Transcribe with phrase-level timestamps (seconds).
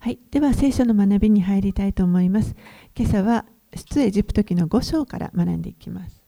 [0.00, 2.56] はい、では聖書の学びに入りたいと思います。
[2.96, 6.22] 今朝は出エジプト記の5章から学んでいきます。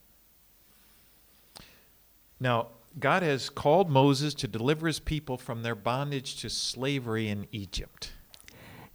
[2.39, 2.67] Now,
[2.99, 8.13] God has called Moses to deliver his people from their bondage to slavery in Egypt.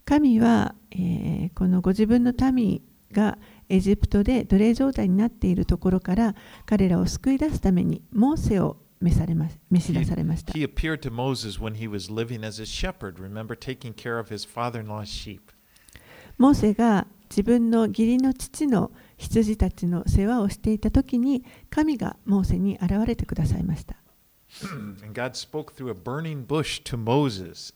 [0.06, 3.40] 神は、えー、このご自分の民が
[3.70, 6.36] エジプトで奴隷状態になっているところから
[6.68, 10.54] 彼らを救い出すためにモーセを召されま召し出されました。
[10.54, 14.48] He appeared to Moses when he was living as a shepherd, remember, taking care of his
[14.48, 15.42] father in law's sheep.
[16.38, 23.96] モーセが自分の義理の父の羊たちの世話をしていた時に神がモーセに現れてくださいました。
[24.64, 27.74] And God spoke through a burning bush to Moses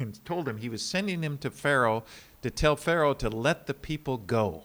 [0.00, 2.02] and told him he was sending him to Pharaoh
[2.42, 4.64] to tell Pharaoh to let the people go.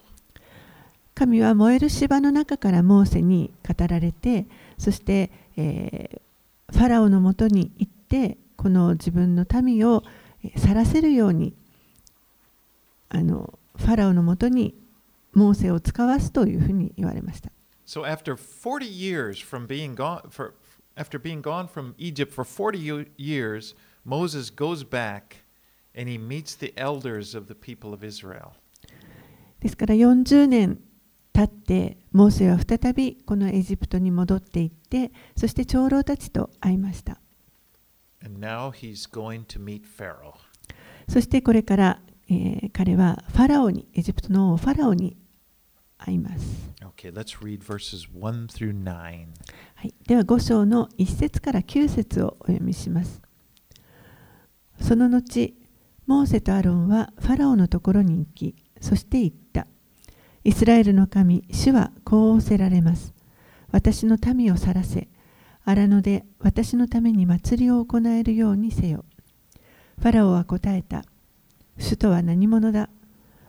[1.14, 4.46] 神は燃える芝の中からモーセに語られて
[4.78, 5.30] そして、
[5.60, 6.20] えー
[6.72, 10.04] ファラオのもとに行ってこの自分の民を
[10.44, 11.54] えー去らせるように
[13.10, 14.76] あのファラオのもとに
[15.34, 17.52] モーセを使わすというふうに言われました。
[17.88, 20.54] So after 40 years from being gone for
[20.96, 25.38] after being gone from Egypt for 40 yo- years, Moses goes back
[25.98, 28.52] and he meets the elders of the people of Israel.
[29.60, 30.80] ですから40年
[31.40, 37.18] 経ってモーセは再びこのエジプトに戻っていってそして長老たちと会いました。
[41.08, 45.16] そしてこれから、えー彼はファラオにエジプトの王ファラオに
[45.98, 46.74] 会います。
[46.82, 49.28] Okay, let's read verses 1 through 9.
[49.76, 53.22] はい、では5章の1節から9節をお読みします。
[54.82, 55.56] その後、
[56.06, 59.39] モーセとアロンはファラオのところに行き、そして言った。
[60.44, 63.14] イスラエルの神、主はこう仰せられます。
[63.72, 65.08] 私の民を去らせ、
[65.66, 69.06] 荒野で私のために祭りを行えるようにせよ。
[70.00, 71.04] ファラオは答えた。
[71.78, 72.90] 主とは何者だ？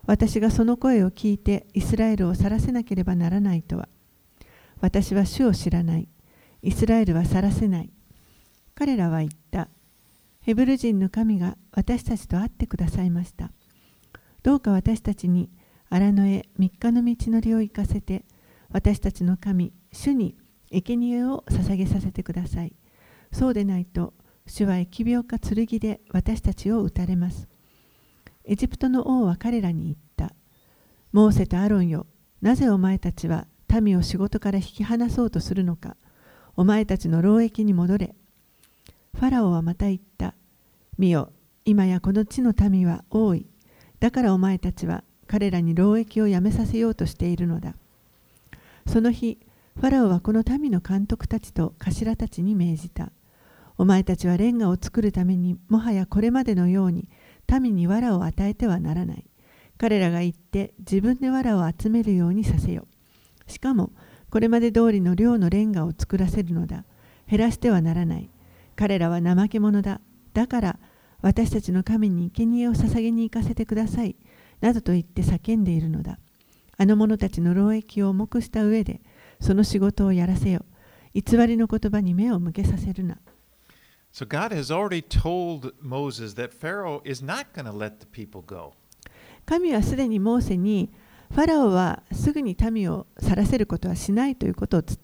[0.07, 3.89] 私がその声を聞いてイスラエルを去らせなければならないとは。
[4.81, 6.09] 私は主を知らない。
[6.63, 7.91] イスラエルは去らせない。
[8.75, 9.69] 彼らは言った。
[10.41, 13.53] ヘブル人の神が私たちと会ってくださいました。
[14.43, 15.51] どうか私たちに
[15.93, 18.25] 荒野へ3日の道のりを行かせて、
[18.71, 20.37] 私たちの神、主に
[20.71, 22.73] 生贄を捧げさせてください。
[23.33, 24.15] そうでないと、
[24.47, 27.49] 主は疫病か剣で私たちを撃たれます。
[28.45, 30.33] エジプトの王は彼らに言った。
[31.13, 32.07] モーセとアロンよ、
[32.41, 33.49] なぜお前たちは
[33.83, 35.97] 民を仕事から引き離そうとするのか。
[36.57, 38.15] お前たちの労役に戻れ。
[39.15, 40.35] ファラオはまた言った。
[40.99, 41.33] 見よ、
[41.65, 43.47] 今やこの地の民は多い。
[43.99, 47.77] だからお前たちは彼らに労役をやめさせようとしているのだ。
[48.89, 49.39] その日、
[49.77, 53.13] ファラオはこの民の監督たちと頭たちに命じた。
[53.79, 57.09] お前たちはレンガを作るためにもはやこれまでのように
[57.49, 59.25] 民に藁を与えてはならない。
[59.79, 62.89] 彼らが行って自分で藁を集めるようにさせよ。
[63.47, 63.93] しかも、
[64.31, 66.85] これまで通りの量のレンガを作らせるのだ。
[67.29, 68.29] 減らしてはならない。
[68.75, 70.01] 彼らは怠け者だ。
[70.35, 70.79] だから、
[71.23, 74.17] 私たちの神に生贄を捧げに行かせてください。
[74.61, 76.19] などと言って叫んでいるのだ。
[76.77, 79.01] あの者たちの労役を重くした上で、
[79.41, 80.65] その仕事をやらせよ。
[81.15, 83.19] 偽りの言葉に目を向けさせるな。
[84.13, 88.73] So God has already told Moses that Pharaoh is not going to let the people go.
[89.47, 90.91] 神はすでにモーセに、
[91.33, 94.99] ファラオはすぐに民を去らせることはしないということをつ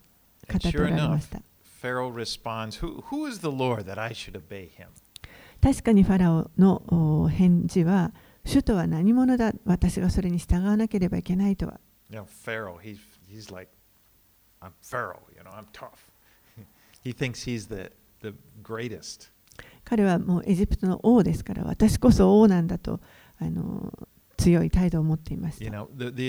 [0.51, 1.41] 語っておられました。
[1.83, 4.89] Pharaoh responds, who, who is the Lord that I should obey him?
[5.63, 8.13] 確かにファラオのお返事は、
[8.47, 9.53] 主とは何者だ？
[9.65, 11.81] 私がそれに従わなければいけないとは。
[19.85, 23.01] 彼はもうエジプトの王ですから私こそ王なんだと
[23.39, 23.93] あの
[24.37, 25.65] 強い態度を持っていました。
[25.65, 26.29] You know, the, the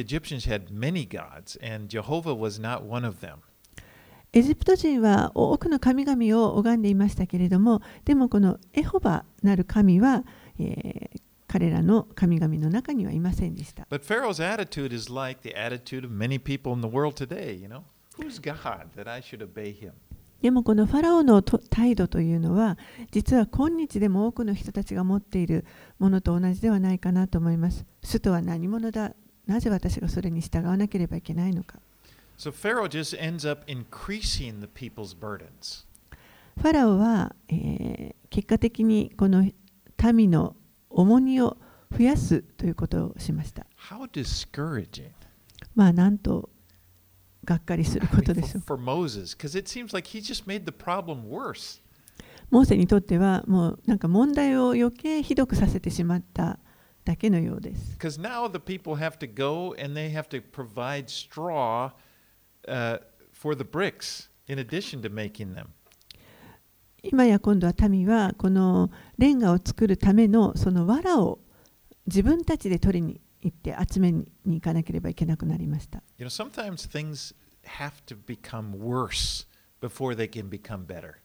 [4.33, 10.25] エジプト人は多くの神々を拝んでいましたけれどもでもこのエホバなる神は、
[10.59, 13.87] えー、彼らの神々の中にはいませんでした。
[20.41, 22.77] でもこのファラオの態度というのは
[23.11, 25.65] 実は今日でも多くの人たちが持っている
[25.97, 27.85] ものと同じではないかなと思います。
[28.03, 29.13] 主とは何者だ？
[29.47, 31.79] なぜ私がそれに従わなければいけないのか。
[36.57, 39.49] ファラオは、えー、結果的にこの
[40.13, 40.55] 民の
[40.89, 41.57] 重荷を
[41.91, 43.65] 増やすということをしました。
[45.75, 46.49] まあなんと
[47.43, 48.61] がっかりすることでしょう。
[52.49, 56.59] モーセにとってはもうなんか問題を余計ひどくさせてしまった
[57.05, 57.97] だけのようです。
[67.09, 71.39] 今や今度は民はこのレンガを作るためのその藁を
[72.05, 76.03] 自分たちで取りに行って集めに行かなければいけなくなりました。
[76.17, 77.33] You know, sometimes things
[77.63, 79.47] have to become worse
[79.81, 81.15] before they can become better.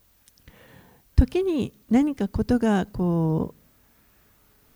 [1.16, 3.54] 時に何かことがこ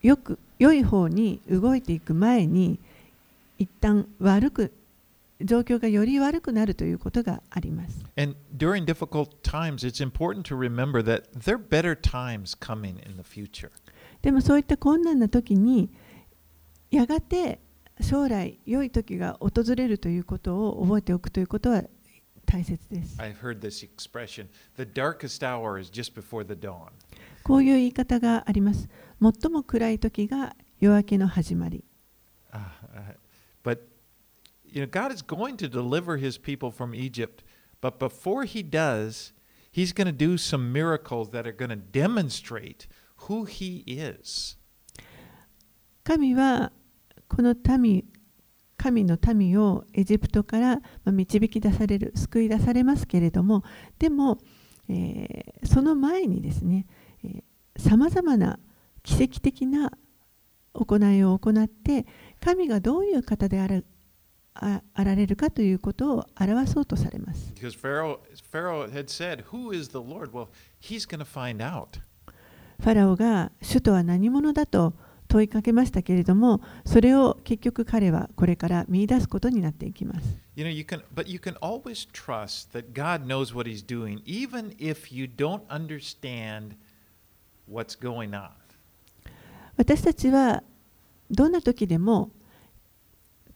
[0.02, 2.78] うよく良い方に動いていく前に
[3.58, 4.72] 一旦悪く
[5.42, 8.04] 状況がより悪くなるということがあります。
[14.22, 15.90] でもそういった困難な時に
[16.90, 17.60] やがて
[18.00, 21.84] 将来良い時が訪れるということを覚えておくということは
[22.46, 23.20] 大切です。
[27.42, 28.88] こういう言い方があります。
[29.20, 31.84] 最も暗い時が夜明けの始まり。
[32.52, 33.16] Uh,
[34.70, 37.42] you know, God is going to deliver his people from Egypt,
[37.80, 39.32] but before he does,
[39.70, 42.86] he's going to do some miracles that are going to demonstrate
[43.28, 44.56] who he is.
[46.04, 46.70] 神は
[47.28, 48.04] この民
[48.76, 53.64] 神の民をエジプトから導き出される救い出されますけれども
[53.98, 54.38] でも、
[54.88, 56.86] えーその前にですね
[57.76, 58.60] さまざまな
[59.02, 59.90] 奇跡的な
[60.72, 62.06] 行いを行って
[62.40, 63.82] 神がどういう方であら
[64.60, 67.52] あられるかということを表そうとされます。
[72.78, 74.94] ファラオが主とは何者だと
[75.28, 80.38] 問いかけましたけれどもそれを結局彼はこれから見出すことになっていきます。
[89.76, 90.62] 私たちは
[91.30, 92.30] どんな時でも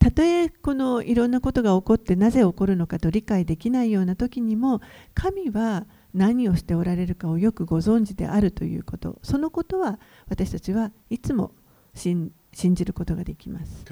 [0.00, 4.80] たとえこのいろんなことが起こってなぜ起こるのかと理解できないような時にも
[5.12, 11.52] 神は何をしておられるかをよくご存知であるということそのことは私たちはいつも
[11.94, 13.84] 信,じることができます。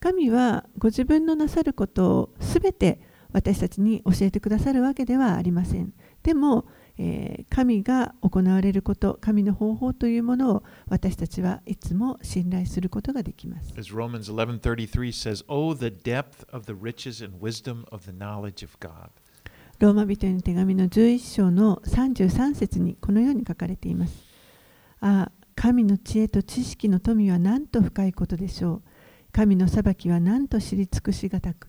[0.00, 3.00] 神はご自分のなさることをすべて
[3.32, 5.92] 私たちに教えてくださるわけではありません。
[6.22, 6.66] でも、
[6.96, 13.72] えー神が行われること、神の方法というものを私たちはいつも信頼することができます。
[13.78, 18.76] As Romans 11:33 says, "Oh the depth of the riches and wisdom of the knowledge of
[18.80, 19.10] God."
[19.78, 24.24] ローマ人への手紙の11章の33節にこのように書かれています。
[25.00, 28.82] ああ、神の知恵と知識の富はなんと深いことでしょう。
[29.30, 31.67] 神の裁きはなんと知り尽くしがたく、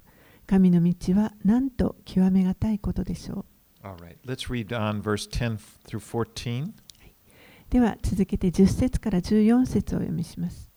[0.49, 3.45] 神の道はなんと極めがたいことでしょ
[3.83, 3.85] う。
[3.87, 6.71] Right, let's read on verse 10 through 14.
[7.69, 10.71] では続けて10節から14節をお読みします。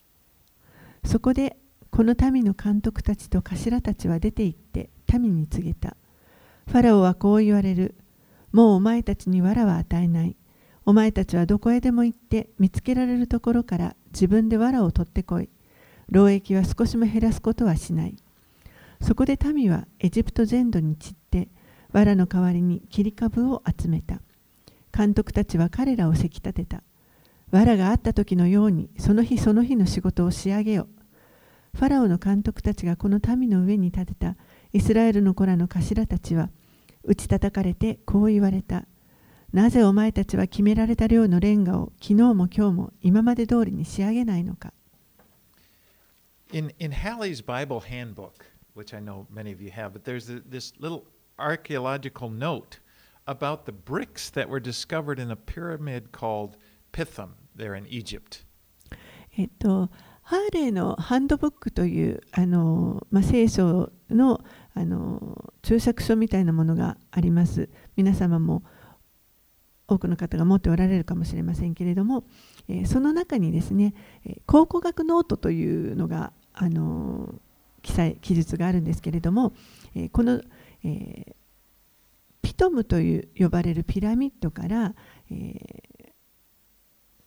[1.03, 1.57] そこで
[1.89, 5.97] この民の監督たちと頭たちは出て行って民に告げた。
[6.67, 7.95] ファラオはこう言われる。
[8.51, 10.37] もうお前たちに藁は与えない。
[10.85, 15.49] お前たちはどこへでも行って見つけられるところから自分で藁を取ってこい。
[16.11, 18.15] 労役は少しも減らすことはしない。
[19.03, 21.49] そこで民はエジプト全土に散って
[21.91, 24.21] 藁の代わりに切り株を集めた。
[24.95, 26.83] 監督たちは彼らをせき立てた。
[27.51, 30.87] 藁があった時のようにその日その日の仕事を仕上げよ。
[31.75, 34.37] ファラオの監督たちがこの民の上に立てた
[34.71, 36.49] イスラエルの子らの頭たちは
[37.03, 38.85] 打ち叩かれてこう言われた。
[39.51, 44.71] なぜお前たちは決められた量のレンガを昨日も今日も今まで通りに仕上げないのか。
[46.53, 46.91] In, in
[48.73, 51.05] which I know many of you have, but there's a, this little
[51.37, 52.79] archaeological note
[53.27, 56.57] about the bricks that were discovered in a pyramid called
[56.91, 58.45] Pithom there in Egypt.
[59.35, 59.89] えっと、
[60.21, 64.43] ハーレーのハンドブックというあの、まあ、聖書の
[64.75, 67.69] あの注釈書みたいなものがあります。
[67.95, 68.63] 皆様も
[69.87, 72.23] 多くの方が持っておられるかもしれませんけれども、
[72.67, 73.93] えーその中にですね、
[74.25, 77.35] えー考古学ノートというのがあの
[77.83, 79.53] 記載記述があるんですけれども、
[79.93, 80.41] えーこの、
[80.83, 81.35] えー
[82.41, 84.95] ピトムという呼ばれるピラミッドから、
[85.29, 85.93] えー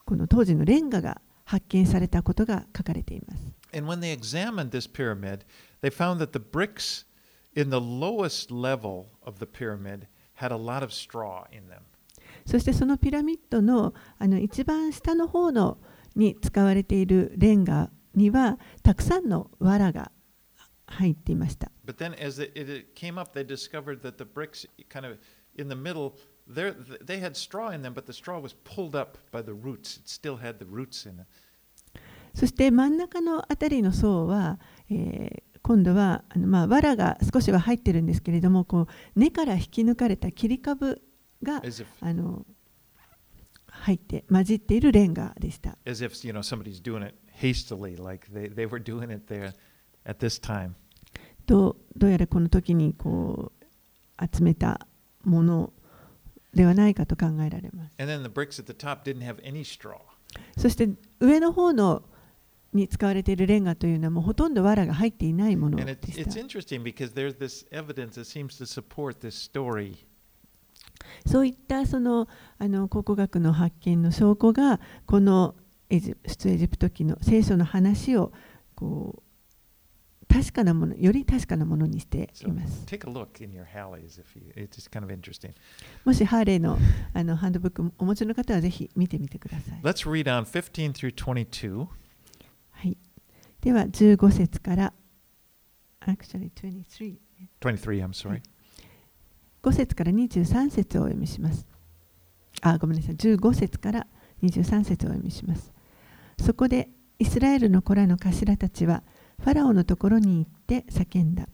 [0.04, 3.42] この当時のレンガが発見されたことが書かれています。
[3.76, 5.40] And when they examined this pyramid,
[5.82, 7.06] they found that the bricks
[7.54, 11.80] in the lowest level of the pyramid had a lot of straw in them.
[12.46, 15.78] そしてそのピラミッドのあの一番下の方の
[16.14, 20.12] に使われているレンガにはたくさんの藁が
[20.86, 21.70] 入っていました。
[32.34, 38.88] そして真ん中の辺りの層は、えー、今度はあの、まあ、わらが少しは入ってるんですけれどもこう
[39.18, 41.02] 根から引き抜かれた切り株
[41.42, 41.62] が
[42.00, 42.44] あの
[43.66, 45.78] 入って混じっているレンガでした。
[50.06, 50.26] at
[51.46, 53.52] ど,うやらこの時にこ
[54.20, 54.86] う集めた
[55.24, 55.72] もの
[56.54, 57.94] ではないかと考えられます。
[60.56, 60.88] そして
[61.20, 62.02] 上の方の
[62.72, 66.20] に使われているレンガというのはもうほとんど藁が入っていないものでした。
[66.20, 66.30] It,
[71.26, 75.54] そういったそのあの考古学の発見の証拠がこの
[75.88, 76.16] 出
[76.50, 78.32] エジプト記の聖書の話を
[78.74, 79.22] こう
[80.36, 82.84] 確かなものより確かなものにしています。
[82.86, 83.26] kind of.
[86.04, 86.76] もしハーレーの
[87.14, 89.80] あのハンドブックお持ちの方はぜひ見てみてください。
[89.82, 91.78] Let's read on 15 through 22.
[91.78, 91.88] は
[92.86, 92.98] い、
[93.62, 94.92] では15節から、
[96.02, 97.16] actually 23
[97.62, 98.42] 23, I'm sorry.
[99.62, 101.66] 5節から23節をお読みします。
[102.60, 103.16] あ、ごめんなさい。
[103.16, 104.06] 15節から
[104.42, 105.72] 23節をお読みします。
[106.38, 109.02] そこでイスラエルの子らの頭たちは
[109.38, 111.48] ファラオのところに行って叫んだ。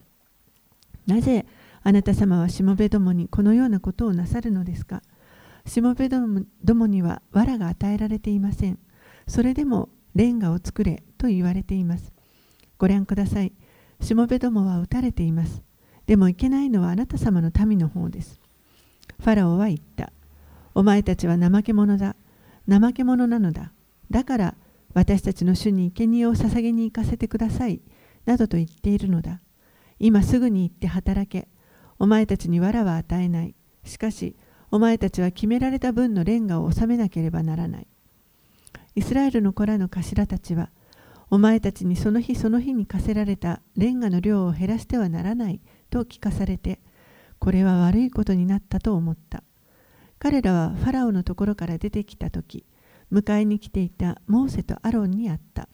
[1.06, 1.46] なぜ
[1.82, 5.02] あなた様はしもべどもにこのようなことをなさるのですか？
[5.66, 8.78] しもべどもには藁が与えられていません。
[9.26, 12.12] それでもレンガを作れと言われています。
[12.78, 13.52] ご覧ください。
[14.00, 15.62] しもべどもは撃たれています。
[16.06, 18.40] でもいけないのはあなた様の民の方です。
[19.20, 20.12] ファラオは言った。
[20.74, 22.16] お前たちは怠け者だ。
[22.68, 23.72] 怠け者なのだ。
[24.10, 24.54] だから
[24.94, 27.80] 私たちの主に生贄を捧げに行かせてください。
[28.26, 29.40] などと言っているのだ。
[29.98, 31.48] 今すぐに行って働け。
[31.98, 33.54] お前たちに藁は与えない。
[33.84, 34.36] しかし、
[34.70, 37.86] お前たちは決められた分のレンガを納めなければならない。
[38.94, 40.70] イスラエルの子らの頭たちは、
[41.30, 46.80] お前たちにその日その日に課せられたレンガの量を減らしてはならないと聞かされて、
[47.38, 49.42] これは悪いことになったと思った。
[50.18, 52.64] 彼らはファラオのところから出てきたとき、
[53.12, 55.68] 迎えに来ていたモーセとアロンに会った。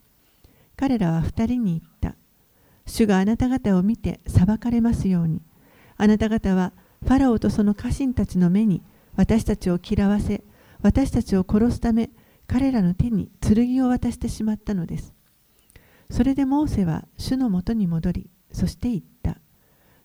[0.77, 2.17] 彼らは二人に言った。
[2.87, 5.43] 主があなた方を見て裁かれますように。
[5.97, 8.83] あなた方はファラオとその家臣たちの目に
[9.15, 10.43] 私たちを嫌わせ、
[10.81, 12.11] 私たちを殺すため、
[12.47, 15.13] 彼らの手に剣を渡してしまったのです。
[16.11, 19.39] それでモーセは主のもとに戻り、そして言った。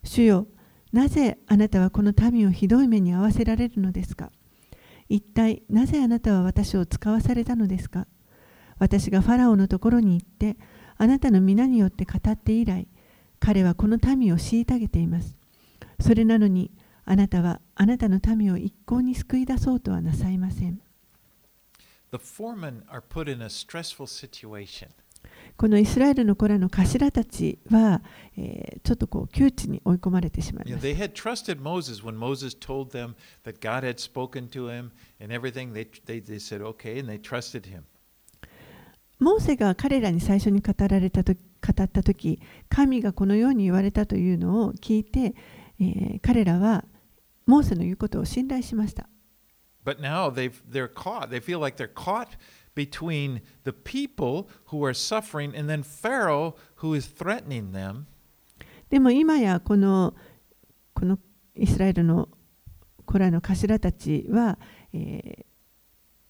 [0.03, 0.47] 主よ、
[0.91, 4.31] なぜあなたはこの民をひどい目に遭わせられるのですか？
[5.09, 8.07] 一体なぜあなたは私を使わされたのですか？
[8.79, 10.57] 私がファラオのところに行って、
[10.97, 12.87] あなたの皆によって語って以来、
[13.39, 15.35] 彼はこの民を虐げています。
[15.99, 16.71] それなのに、
[17.05, 20.81] あなたはあなたの民を一向に救い出そうとはなさいません。
[22.11, 24.87] The foremen are put in a stressful situation.
[25.55, 28.01] このイスラエルの子らの頭たちは、
[28.37, 34.49] えーちょっとこう窮地に追い込まれてしまい You know, ます they had trusted Moses when Moses told them that God had spoken
[34.49, 34.91] to him
[35.21, 35.71] and everything.
[35.73, 37.83] They, they, they said, okay, and they trusted him.
[39.19, 41.39] モーセが彼らに最初に語られたと語
[41.83, 45.33] った時神がこのように言われたというのを聞いて、
[45.79, 46.83] えー彼らは
[47.45, 49.07] モーセの言うことを信頼しました
[49.85, 51.29] But now they've, they're caught.
[51.29, 52.29] They feel like they're caught
[52.74, 58.06] between the people who are suffering and then Pharaoh who is threatening them.
[58.90, 60.14] でも今やこの
[60.94, 61.18] この
[61.54, 62.28] イスラエルの
[63.04, 64.58] 子らの頭たちは、
[64.92, 65.48] えー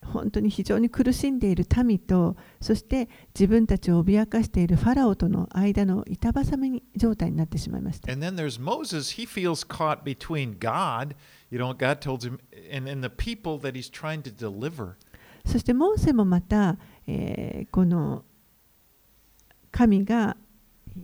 [0.08, 9.16] 本当に非常に苦しんでいる民とそして自分たちを脅かしているファラオとの間の板挟み状態になってしまいました And then there's Moses.
[9.16, 11.14] He feels caught between God,
[11.50, 12.38] you know, God told him,
[12.72, 14.96] and, and the people that he's trying to deliver.
[15.45, 18.23] そしてモーセもまた、えーこの
[19.71, 20.37] 神が
[20.89, 21.03] えー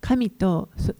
[0.00, 0.94] 神とそ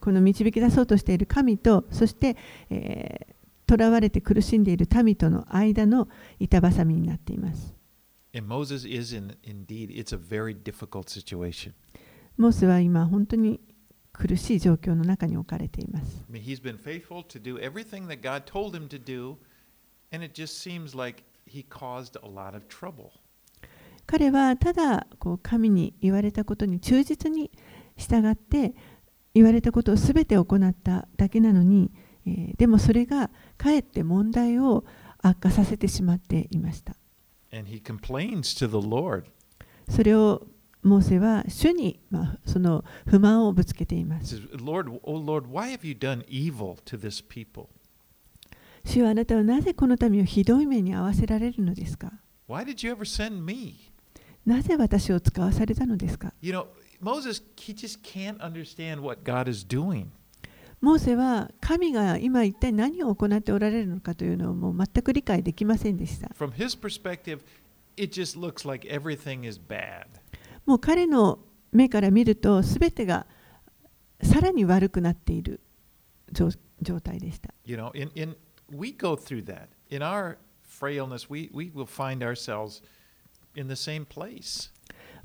[0.00, 2.36] この導き出そうとしている神とそして、
[2.70, 3.38] えー
[3.70, 6.08] 囚われて苦しんでいる民との間の
[6.40, 7.74] 板挟みになっています。
[12.38, 13.60] モーセは今本当に
[14.14, 16.24] 苦しい状況の中に置かれています。
[24.06, 25.06] 彼はただ
[25.42, 27.50] 神に言われたことに忠実に
[27.96, 28.74] 従って
[29.34, 31.92] 言われたことを全て行っただけなのに、
[32.56, 34.84] でもそれがかえって問題を
[35.18, 36.96] 悪化させてしまっていました。
[39.88, 40.46] それを
[40.82, 42.00] モーセは主に、
[43.06, 44.40] 不満をぶつけています。
[48.88, 52.10] 主はあなたはなぜこの民をひどい目に遭わせられるのですか？
[54.46, 56.32] なぜ私を使わされたのですか？
[60.80, 66.30] モーセは神が今一体何を行っておられるのかというのをもう全く理解できませんでした。
[70.64, 71.40] もう彼の
[71.72, 73.26] 目から見ると全てが
[74.22, 75.60] さらに悪くなっている
[76.32, 76.50] 状
[77.02, 77.52] 態でした。
[78.70, 79.68] we go through that.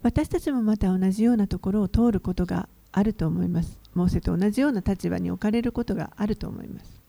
[0.02, 3.80] 私たちもまた同じようなところを通ることがあると思います。
[3.94, 7.02] モーセと同じような立場に置かれることがあると思います。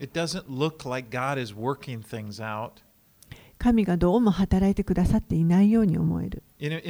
[3.58, 6.42] 神がどうも働いてくださっていないように思える。
[6.60, 6.82] Like、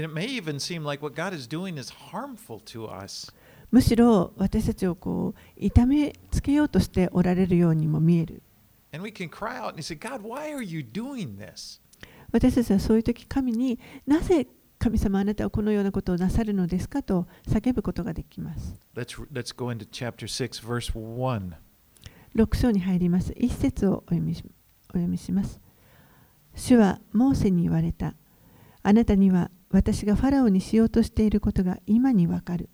[3.70, 8.42] むしろ私たちをこう痛めつけようとしておられるようにも見える。
[8.94, 11.80] And we can cry out and say, God, why are you doing this?
[12.30, 14.46] 私たちはそういう時神になぜ
[14.78, 18.76] 神様あなたはこのようなことをなさるのですかと叫ぶことができます。
[18.94, 21.54] Let's, let's go into chapter 6, verse 1.
[22.36, 23.32] 6章に入ります。
[23.36, 24.44] 一節をお読みし
[24.90, 25.60] お読みします。
[26.54, 28.14] 主はモーセに言われた。
[28.84, 32.68] あなたには私がファラオにしようとしていることが今にわかる。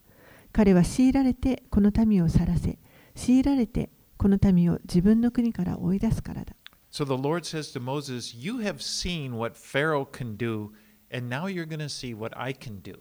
[0.52, 2.78] 彼は強いられてこの民を去らせ、
[3.14, 3.88] 強いられて
[4.20, 6.54] この民を自分の国から追い出すからだ。
[6.92, 10.72] So the Lord says to Moses, You have seen what Pharaoh can do,
[11.10, 12.98] and now you're going to see what I can do.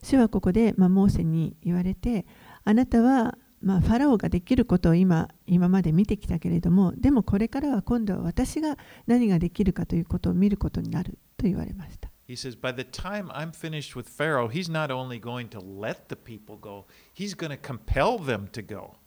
[0.00, 2.24] 主はここで、まあ、モーセに言われて、
[2.62, 12.12] あなたは、まあ、ファラオができることを今今まで見てきたけれども、でもこれからは今度は私が何ができるかということを見ることになると言われました。
[12.28, 16.14] He says, By the time I'm finished with Pharaoh, he's not only going to let the
[16.14, 19.01] people go, he's going to compel them to go.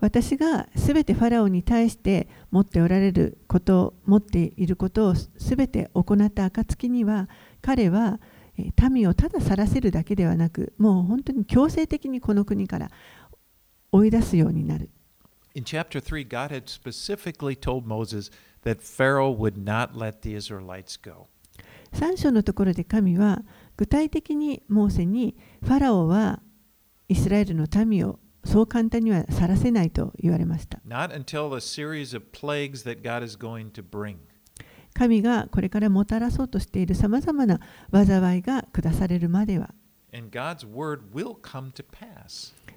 [0.00, 7.28] 私がすべてファラオに対して持っておられること、持っていることをすべて行った暁には、
[7.60, 8.20] 彼は
[8.58, 12.90] えー民をただ去らせるだけではなく、もう本当に強制的にこの国から
[13.92, 14.90] 追い出すようになる。
[15.54, 18.30] In chapter 3, God had specifically told Moses
[18.64, 21.28] that Pharaoh would not let the Israelites go.
[21.92, 23.42] 3章のところで神は
[23.76, 26.42] 具体的にモーセにファラオは
[27.08, 30.80] イスラエルの民をそう簡単には去らせないと言われました。
[34.94, 37.60] 神がこれからもたらそうとしているさまざまな
[37.92, 39.74] 災いが下されるまでは.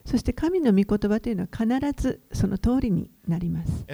[0.04, 3.86] そして神の御言葉というのは必ずその通りになります。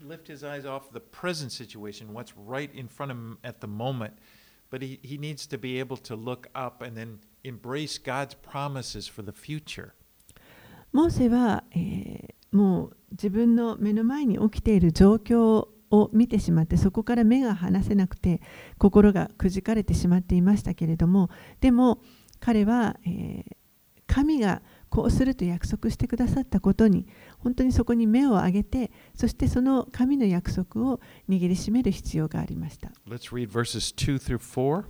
[0.00, 3.66] Lift his eyes off the present situation, what's right in front of him at the
[3.66, 4.12] moment.
[4.70, 9.10] But he, he needs to be able to look up and then embrace God's promises
[9.10, 9.90] for the future.
[10.92, 18.40] モーセは、えーもう自分の目の前に起きている状況を見てしまってそこから目が離せなくて
[18.78, 21.30] 心がくじかれてしまっていましたけれども
[21.60, 22.00] でも
[22.40, 23.58] 彼は、えー
[24.10, 27.06] 神がこうすると約束してくださったことに
[27.40, 32.90] 本当にそこに目を上げてそしてその神の約束を握りしめる必要がありました。
[33.06, 34.84] Let's read verses 2 through 4.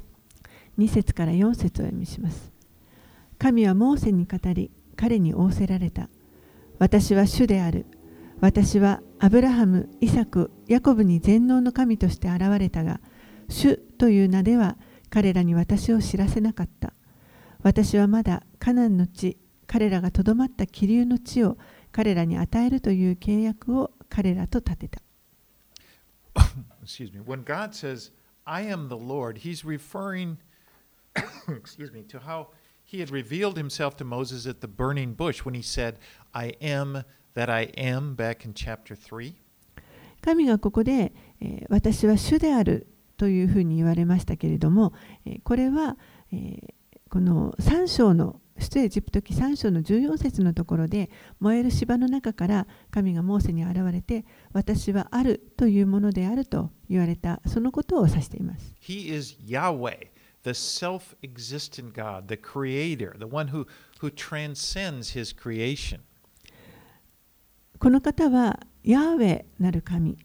[0.79, 2.53] 2節から4節を読みします。
[3.38, 6.09] 神はモーセに語り、彼に仰せられた。
[6.79, 7.87] 私は主である。
[8.41, 13.01] 私はアブラハム、イサク、ヤコブに全能の神として現れたが、
[13.49, 14.77] 主という名では
[15.11, 16.93] 彼らに私を知らせなかった。
[17.62, 19.37] 私はまだカナンの地、
[19.67, 21.59] 彼らがとどまった気流の地を
[21.91, 25.03] 彼らに与えるという契約を彼らと立てた。
[26.83, 28.12] excuse me, when God says,
[28.45, 30.38] I am the Lord, he's referring,
[31.49, 32.49] excuse me, to how
[32.85, 35.99] he had revealed himself to Moses at the burning bush when he said,
[36.33, 39.35] I am that I am, back in chapter 3.
[40.21, 44.92] 神がここで、えー私は主であるというふうに言われましたけれども、
[45.25, 45.97] えーこれは、
[46.33, 46.75] えー
[47.11, 58.75] この3章の出エジプト記3章の14節のところで燃える芝の中から神がモーセに現れて私はあるというものであると言われたそのことを指しています。
[58.83, 60.09] He is Yahweh,
[60.48, 63.65] the self existent God, the creator, the one who,
[64.00, 66.02] who transcends his creation.
[67.80, 70.17] この方はヤーウェなる神、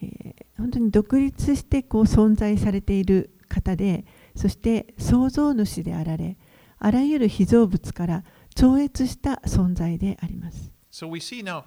[0.00, 4.04] えー本当に独立してこう存在されている方で
[4.36, 6.36] そして創造主であられ
[6.78, 10.70] あらゆる被造物から超越した存在であります。
[10.90, 11.64] So we see now,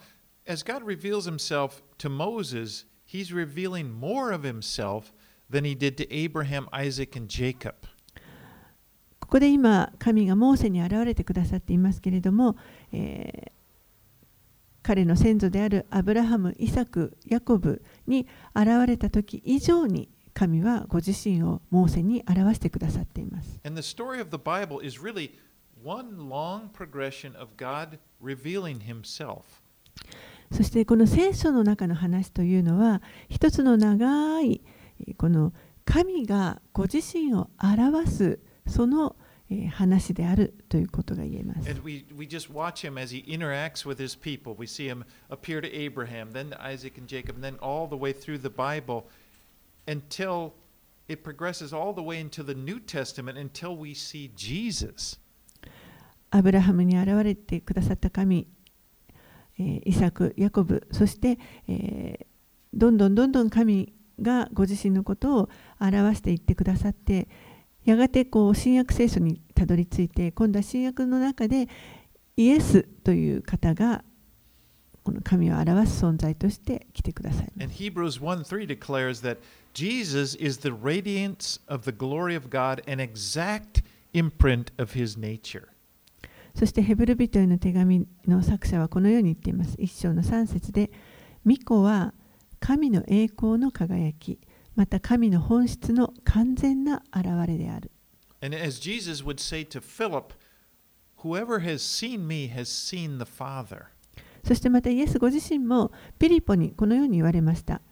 [0.48, 5.12] as God reveals himself to Moses, he's revealing more of himself
[5.50, 7.76] than he did to Abraham, Isaac, and Jacob.
[9.31, 12.57] ここで今神がモーセに現れてくださっていますけれども、
[12.93, 13.61] えー
[14.83, 23.61] 彼の先祖であるアブラハム、イサク、ヤコブに現れた時以上に神はご自身をモーセに表してくださっています。
[23.63, 25.33] And the story of the Bible is really
[25.85, 29.43] one long progression of God revealing himself.
[30.51, 34.63] そしてこの聖書の中の話というのは一つの長い
[35.07, 35.53] えーこの
[35.85, 39.20] 神がご自身を表すそのえー
[39.73, 41.69] 話であるということが言えます。
[56.31, 58.47] アブラハムに現れてくださった神、
[59.59, 62.27] イサク、ヤコブ、そして、え、
[62.73, 67.29] どんどんどんどん神がご自身のことを表していってくださって、
[67.85, 71.69] やがてこう新約聖書にたどり着いて、今度は新約の中で
[72.37, 74.05] イエスという方が
[75.03, 77.83] この神を表す存在として来てくださいま And す。
[77.83, 79.39] Hebrews 1 3 declares that
[79.75, 85.69] Jesus is the radiance of the glory of God, an exact imprint of his nature.
[86.55, 89.77] そしてヘブル人への手紙の作者はこのように言っています。
[89.79, 90.91] 一章の3節で、
[91.45, 92.13] 巫女は
[92.59, 94.39] 神の栄光の輝き、
[94.81, 97.91] また神の本質の完全な現れである。
[98.41, 100.33] And as Jesus would say to Philip,
[101.19, 103.89] Whoever has seen me has seen the Father.
[104.43, 107.83] そしてまたイエスご自身もピリポにこのように言われました。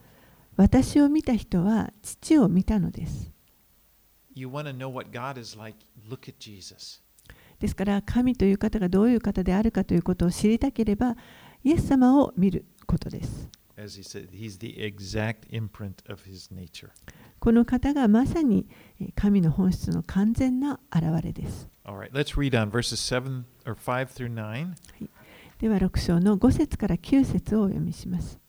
[0.57, 3.31] 私を見た人は父を見たのです。
[4.35, 5.77] You want to know what God is like?
[6.09, 7.03] Look at Jesus.
[7.59, 11.17] ですから神という方がどういう方であるかということを知りたければ
[11.63, 13.58] イエス様を見ることです。
[13.79, 16.91] As he said, he's the exact imprint of his nature.
[17.39, 18.67] この方がまさに
[19.01, 21.69] えー神の本質の完全な現れです。
[21.85, 24.75] All right, let's read on verses 7 or 5 through 9.
[25.61, 28.41] では6章の5節から9節をお読みします。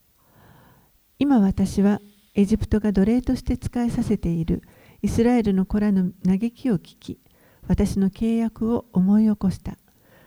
[1.19, 2.01] 今私は
[2.33, 4.63] エジプトが奴隷として仕えさせている
[5.01, 7.19] イスラエルの子らの嘆きを聞き、
[7.67, 9.77] 私の契約を思い起こした。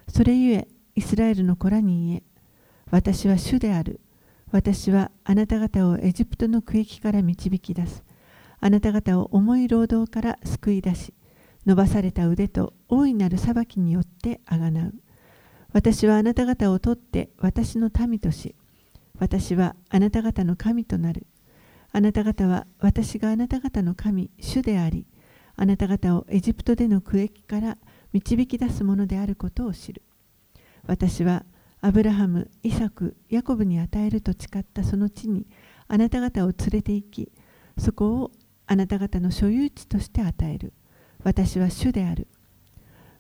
[0.09, 2.23] それゆえ、イスラエルの子らに言え、
[2.91, 4.01] 私は主である。
[4.53, 8.05] 私はあなた方をエジプトの区域から導き出す。
[8.61, 11.15] あなた方を重い労働から救い出し、
[11.65, 14.95] 伸ばされた腕と大いなる裁きによってあがなう。
[15.73, 18.55] 私はあなた方を取って私の民とし、
[19.19, 21.27] 私はあなた方の神となる。
[21.91, 25.07] あなた方は私があなた方の神、主であり、
[25.57, 27.79] あなた方をエジプトでの区域から
[28.13, 30.03] 導き出すものであることを知る。
[30.87, 31.47] 私は
[31.85, 35.49] アブラハム、イサク、ヤコブに与えると誓ったその地に
[35.89, 37.33] あなた方を連れて行き、
[37.77, 38.31] そこを
[38.69, 40.73] あなた方の所有地として与える。
[41.25, 42.29] 私は主である。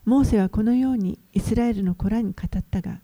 [0.04, 3.00] モーセはこのようにイスラエルの子らに語ったが、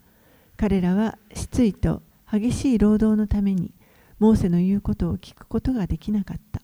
[0.55, 3.73] 彼らは失意と激しい労働のために、
[4.17, 6.61] モーセの言うことを聞くことができなかった。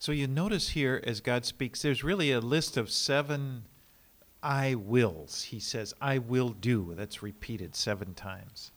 [0.00, 3.64] So you notice here, as God speaks, there's really a list of seven
[4.42, 5.44] I wills.
[5.50, 6.94] He says, I will do.
[6.96, 8.72] That's repeated seven times.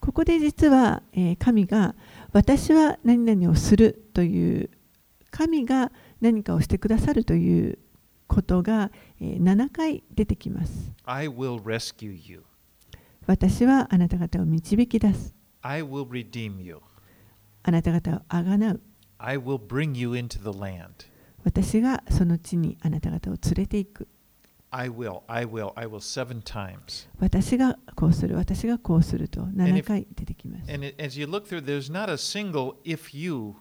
[0.00, 1.94] ここで実は、えー神が
[2.32, 4.70] 私は何々をするという
[5.30, 7.78] 神が何かをしてくださるという
[8.26, 10.92] ことが、えー7回出てきます。
[11.04, 12.44] I will rescue you.
[13.26, 15.34] 私はあなた方を導き出す。
[15.60, 16.80] I will redeem you.
[17.62, 18.80] あなた方をあがなう。
[19.18, 20.88] I will bring you into the land.
[21.44, 24.08] 私がその地にあなた方を連れて行く。
[24.74, 27.06] I will, I will, I will seven times.
[27.20, 30.72] 私がこうする、私がこうすると And 7 if- 回出てきます。
[30.72, 33.54] And it, as you look through, there's not a single if you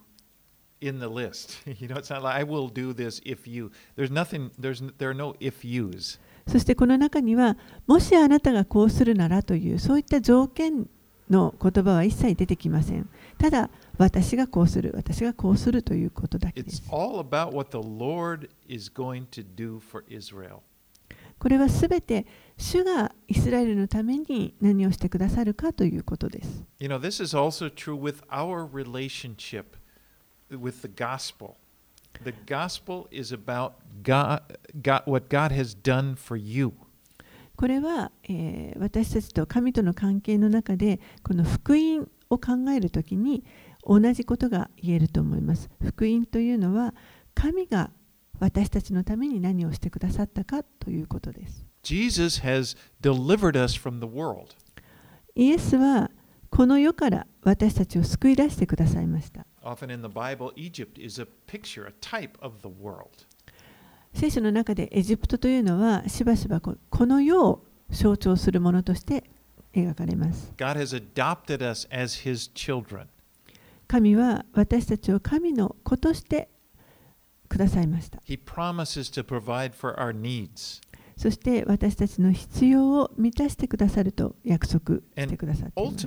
[0.79, 1.61] in the list.
[1.81, 3.71] you know, it's not like I will do this if you.
[3.97, 6.19] There's nothing, there's, there are no if yous.
[6.47, 10.87] そしてこの中には、もしあなたがこうするならという、そういった条件
[11.29, 13.07] の言葉は一切出てきません。
[13.37, 16.83] ただ、私がこうする、私がこうするということだけで It's す。
[16.89, 20.61] all about what the Lord is going to do for Israel.
[21.41, 26.63] これはすべて主がイスラエルのために何をしてくださるかということです。
[26.77, 29.63] You know, this is also true with our relationship
[30.51, 31.55] with the gospel.
[32.23, 33.71] The gospel is about
[34.03, 34.41] God,
[34.83, 36.73] God what God has done for you.
[37.55, 43.43] これは、えー私たちと神との関係の中でこの福音を考えるときに
[43.83, 45.71] 同じことが言えると思います。
[45.83, 46.93] 福音というのは
[47.33, 47.89] 神が
[48.41, 51.63] 私たちのために何をしてくださったかということです。
[51.83, 54.47] Jesus has delivered us from the world.
[55.35, 56.09] イエスは
[56.49, 59.45] この世から私たちを救い出してくださいました。
[59.63, 63.09] Often in the Bible, Egypt is a picture, a type of the world.
[64.15, 69.23] 聖書の中でエジプトというのはしばしばここの世を象徴するものとして
[69.71, 70.51] 描かれます。
[70.57, 73.05] God has adopted us as His children.
[73.87, 76.49] 神は私たちを神の子として
[77.51, 78.19] くださいました。
[81.17, 85.97] そして私たちの必要を満たしてくださると約束してくださっています。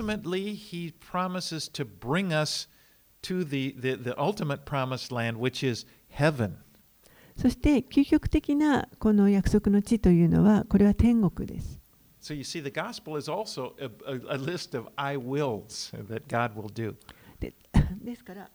[3.27, 4.11] The, the, the
[5.11, 5.39] land,
[7.37, 11.79] そして究極的なこの約束の地というのはこれは天国です。
[12.21, 13.89] So、you see, the gospel is also a,
[14.29, 16.95] a list of I wills that God will do.
[17.39, 17.53] で
[18.15, 18.49] すから。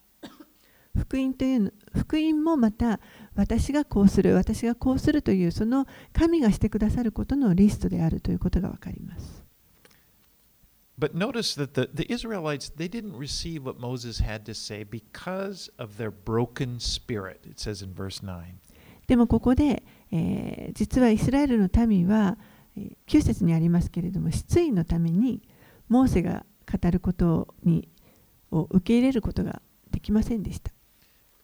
[0.97, 3.01] 福音というの福音もまた
[3.35, 9.45] 私がこうする私がこうするというその神がしてくださることのリストであるということがわかります。
[10.99, 15.97] But notice that the, the Israelites, they didn't receive what Moses had to say because of
[15.97, 18.43] their broken spirit, it says in verse 9.
[19.07, 22.37] でもここで、えー実はイスラエルの民は
[22.77, 25.43] えー9節にありますけれども失意のために
[25.89, 27.89] モーセが語ることに
[28.51, 30.73] を受け入れることができませんでした。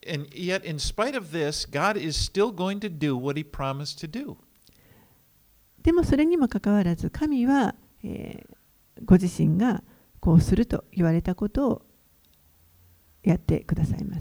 [0.09, 3.99] And yet, in spite of this, God is still going to do what He promised
[4.01, 4.37] to do.
[5.83, 9.85] でもそれにもかかわらず神は、えー、ご自身が
[10.19, 11.83] こうすると言われたことを
[13.23, 14.21] やってくださいま。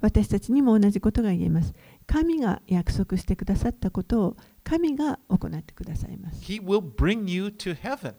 [0.00, 1.74] 私たちにも同じことが言えます。
[2.06, 4.36] 神が約束してくださったことを
[4.68, 6.42] 神が行ってくださいます。
[6.42, 8.14] He will bring you to heaven.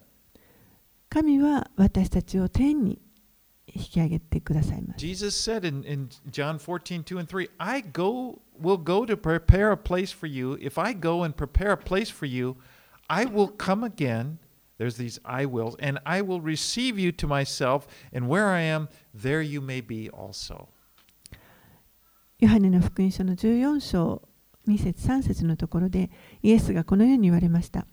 [1.08, 3.00] 神は私たちを天に
[3.72, 4.98] 引き上げてくださいます。
[4.98, 9.76] Jesus said in, in John 14, 2 and 3, I go will go to prepare a
[9.76, 10.58] place for you.
[10.60, 12.56] If I go and prepare a place for you,
[13.08, 14.38] I will come again.
[14.78, 18.88] There's these I wills, and I will receive you to myself, and where I am,
[19.14, 20.68] there you may be also.
[22.40, 24.22] ヨハネの福音書の14章
[24.70, 26.10] 2節3節のところで
[26.42, 27.86] イエスがこのように言われました。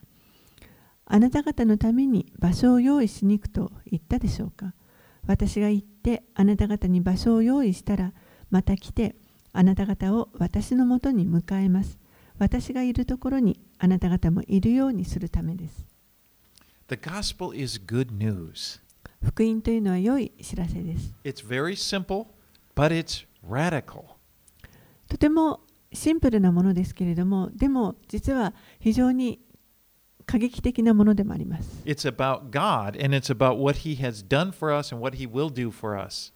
[1.06, 4.74] あなた方のために場所を用意しに行くと言ったでしょうか
[5.26, 8.12] 私が行ってあなた方に場所を用意したら
[8.50, 9.16] また来て
[9.54, 11.98] あなた方を私のもとに迎えます。
[12.40, 15.86] 私がいるところにあなた方もいるようにするためです。
[16.90, 18.80] The gospel is good news.
[19.24, 21.14] 福音というのは良い知らせです。
[21.24, 22.28] It's very simple,
[22.76, 24.04] but it's radical.
[25.10, 25.62] とても
[25.94, 29.40] シンプルなものですけれども、でも実は非常に
[30.26, 31.82] 過激的なものでもあります。
[31.86, 35.48] It's about God, and it's about what He has done for us and what He will
[35.48, 36.34] do for us.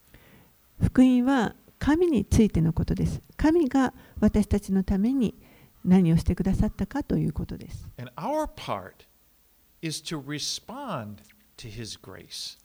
[0.82, 3.22] 福音は神についてのことです。
[3.36, 5.36] 神が私たちのために
[5.84, 7.88] 何をしてくださったかということです。
[7.98, 9.08] And our part
[9.82, 11.18] is to respond
[11.58, 12.58] to His grace.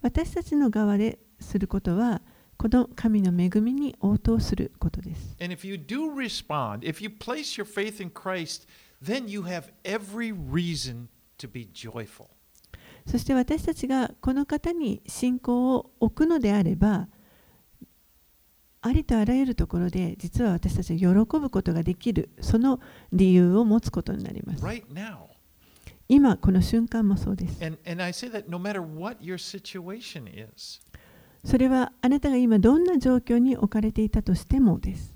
[0.00, 2.22] 私たちの側ですることは、
[2.62, 5.34] この神の恵みに応答することです。
[13.04, 17.08] そして私たちがこの方に信仰を置くのであれば、
[18.80, 22.78] ありとあらゆるところで実は私たちが喜ぶことができる、その
[23.12, 24.62] 理由を持つことになります。
[26.08, 27.64] 今この瞬間もそうです。
[27.64, 28.00] And, and
[31.44, 35.12] それはあなたが今どんな状況に置かれていたとしてもです。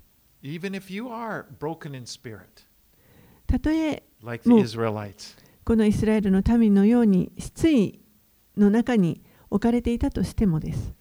[3.47, 7.99] たとえ Well- Israelites, このイスラエルの民のように失意
[8.57, 10.93] の中に置かれていたとしてもです。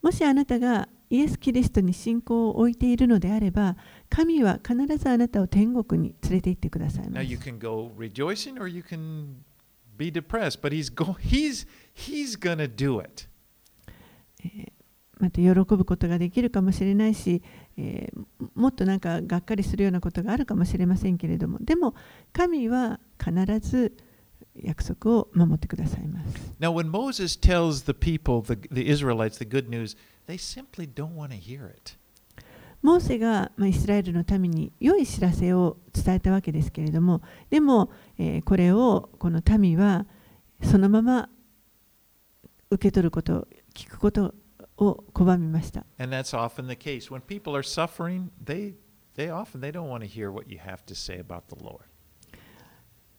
[0.00, 3.76] もしあなたがイエス・キリストに信仰を置いているのであれば、
[4.08, 7.26] 神は必ずあなたを天国に連れて行ってくださいます
[9.98, 13.28] be depressed, but he's go he's he's gonna do it.
[15.18, 17.42] また喜ぶことができるかもしれないし、
[17.76, 21.94] えーもっとなんかがっかりするようなことがあるかもしれませんけれども、でも
[22.32, 23.96] 神は必ず
[24.54, 26.54] 約束を守ってくださいます。
[26.60, 31.30] Now when Moses tells the people, the, the Israelites, the good news, they simply don't want
[31.30, 31.96] to hear it.
[32.82, 37.90] モーセがイスラエルの民に良い知らせを伝えたわけですけれどもでも
[38.44, 40.06] これをこの民は
[40.62, 41.28] そのまま
[42.70, 44.34] 受け取ること聞くこと
[44.76, 45.84] を拒みました。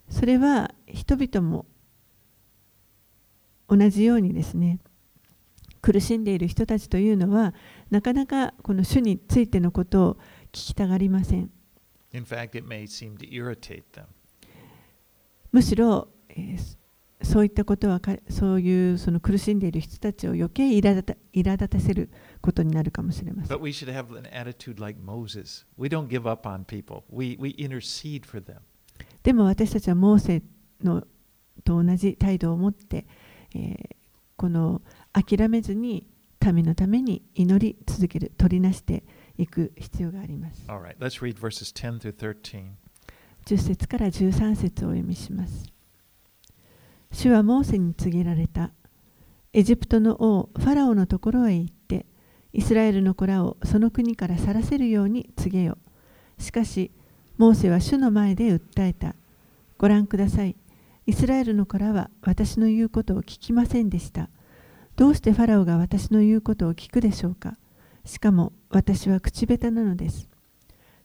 [0.10, 1.66] それは人々も
[3.68, 4.80] 同じようにですね
[5.82, 7.54] 苦しんでいる人たちというのは
[7.90, 10.14] なかなかこの主についてのことを
[10.52, 11.50] 聞きたがりません
[12.24, 14.06] fact.
[15.52, 16.80] むしろ、えー
[17.22, 22.10] そういったことはかそういうその苦しんでいる人たちを余計苛立た苛立たせる
[22.42, 23.74] ことになるかもしれません like.
[27.12, 27.56] We we.
[29.22, 30.44] でも私たちはモーセ
[30.82, 31.04] の
[31.66, 33.06] と同じ態度を持って、
[33.54, 33.96] えー
[34.40, 34.82] この
[35.14, 36.08] 諦めずに
[36.46, 39.04] 民のために祈り続ける、取りなして
[39.38, 40.64] いく必要があります。
[40.68, 42.72] All right, let's read verses 10 through 13.
[43.46, 45.66] 10節から13節をお読みします。
[47.12, 48.72] 主はモーセに告げられた。
[49.52, 52.06] エジプトの王ファラオのところへ行って、
[52.54, 55.78] イスラエルの子らをその国から去らせるように告げよ。
[56.38, 56.92] しかし、
[57.38, 59.16] モーセは主の前で訴えた。
[59.78, 60.56] ご覧ください。
[61.06, 64.30] イスラエルの子らは私の言うことを聞きませんでした。
[65.00, 67.56] どうしてファラオが私の言うことを聞くでしょうか？
[68.04, 70.28] しかも私は口下手なのです。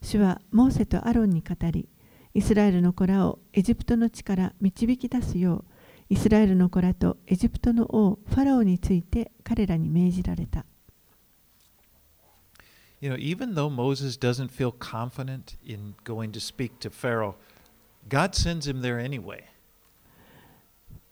[0.03, 1.89] 主はモーセとアロンに語り、
[2.35, 5.65] イスラエルの子らをエジプトの地から導き出すよう、
[6.11, 10.65] イスラエルの子らとエジプトの王ファラオについて彼らに命じられた。
[13.01, 17.37] You know, even though Moses doesn't feel confident in going to speak to Pharaoh,
[18.09, 19.45] God sends him there anyway.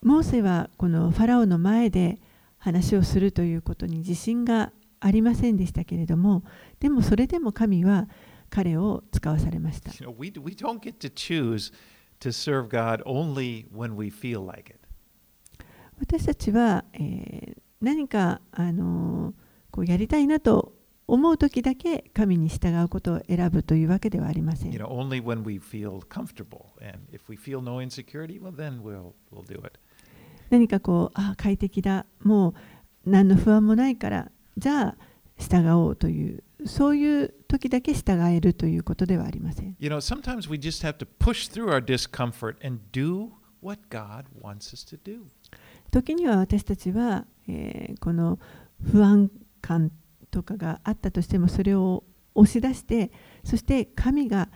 [0.03, 2.18] モーセはこのファラオの前で
[2.62, 6.44] 話をするということに自信がありませんでしたけれども、
[6.79, 8.09] でもそれでも神は
[8.51, 9.90] 彼を使わされました。
[15.98, 19.35] 私たちは、え、何か、あの、
[19.72, 20.72] こうやりたいなと
[21.09, 24.72] 思う時だけ神に従うことを選ぶというわけではありません。
[30.53, 32.55] 何かこう、あ快適だ、もう
[33.11, 34.97] 何の不安もないから、じゃあ
[35.38, 39.75] 従おうという、そういう時だけ従えるということではありません。
[39.79, 43.31] You know, sometimes we just have to push through our discomfort and do
[43.62, 45.23] what God wants us to do.
[45.91, 48.38] 時には私たちは、えーこの
[48.83, 49.31] 不安
[49.62, 49.91] 感
[50.31, 53.11] とかがあったとしても、それを押し出して、
[53.43, 54.51] そして神が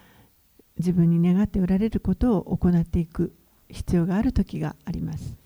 [0.76, 3.34] 自分に願っておられることを行っていく
[3.70, 5.36] 必要がある時があります。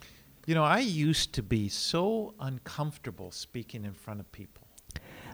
[0.49, 4.61] You know, I used to be so uncomfortable speaking in front of people.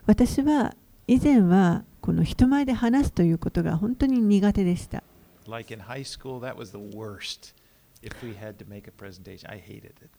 [0.05, 0.73] 私は
[1.07, 5.03] 以前はこの人前で話すということが本当に苦手でした。
[5.47, 7.53] Like in high school, that was the worst.
[8.01, 10.09] If we had to make a presentation, I hated it.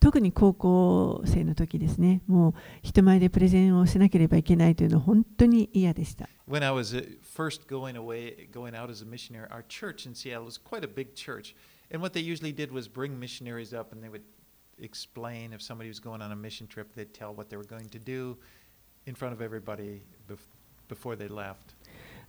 [0.00, 6.28] 特に高校生の時ですね、もう人前でプレゼンをしなければいけないというのは本当に嫌でした。
[6.48, 10.14] When I was uh, first going away, going out as a missionary, our church in
[10.14, 11.54] Seattle was quite a big church.
[11.92, 14.22] And what they usually did was bring missionaries up and they would
[14.81, 17.89] explain if somebody was going on a mission trip, they'd tell what they were going
[17.89, 18.37] to do
[19.05, 20.37] in front of everybody bef-
[20.87, 21.75] before they left.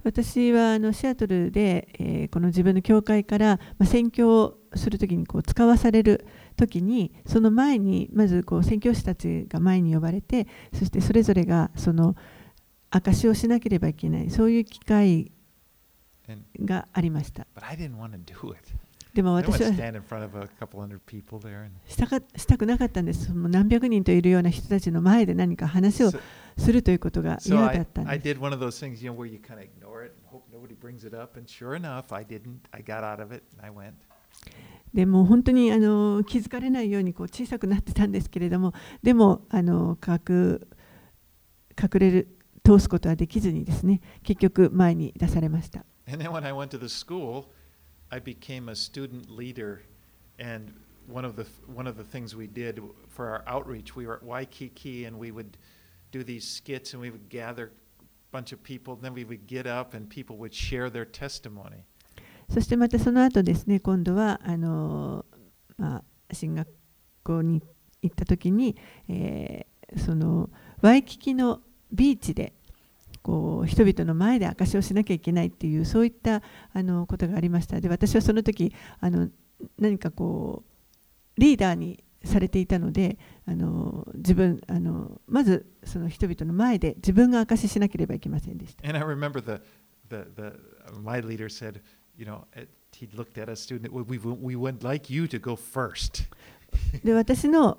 [0.05, 12.15] 私はあのシアトルで、えーこの自分の教会から、まあ、宣教するときにこう使わされるときにその前にまずこう宣教師たちが前に呼ばれてそしてそれぞれがその
[12.91, 15.33] 証しをしなければいけないそういう機会
[16.29, 17.65] And, がありました but
[19.19, 19.83] でも私はした、
[22.57, 23.35] くなかったんです。
[23.35, 26.13] もう何百人といるような人たちの前で何か話を
[26.57, 28.15] するということが嫌だったんです。
[34.95, 40.61] でも本当にあの気づかれないようにこう小さくなってたんですけれども、でもあの隠,
[41.77, 45.85] 隠れる、通すことはできずにですね、結局前に出されました。
[48.12, 49.84] I became a student leader.
[50.40, 50.74] And
[51.08, 54.24] one of the one of the things we did for our outreach, we were at
[54.24, 55.58] Waikiki and we would
[56.12, 58.96] do these skits and we would gather a bunch of people.
[58.96, 61.86] Then we would get up and people would share their testimony.
[62.50, 65.26] そしてまたその後ですね今度はあの、
[65.78, 66.68] まあ、進学
[67.24, 67.64] 校に
[68.02, 68.76] 行った時に、
[69.08, 70.50] えーその
[70.82, 71.62] ワイキキの
[71.92, 72.54] ビーチで
[73.29, 76.41] こう人々の前で証しをしなきゃいけないっていうそういった
[76.73, 79.29] あのことがありましたで私はその時あの
[79.79, 80.65] 何かこ
[81.37, 89.61] うリーダーにされていたのであの自分あのまずその人々の前で自分が証ししなければいけませんでした And I remember the
[90.09, 90.53] the, the
[91.03, 91.83] my leader said,
[92.17, 93.93] you know, it, he looked at a student.
[93.93, 96.25] We, we we would like you to go first.
[97.05, 97.79] で私の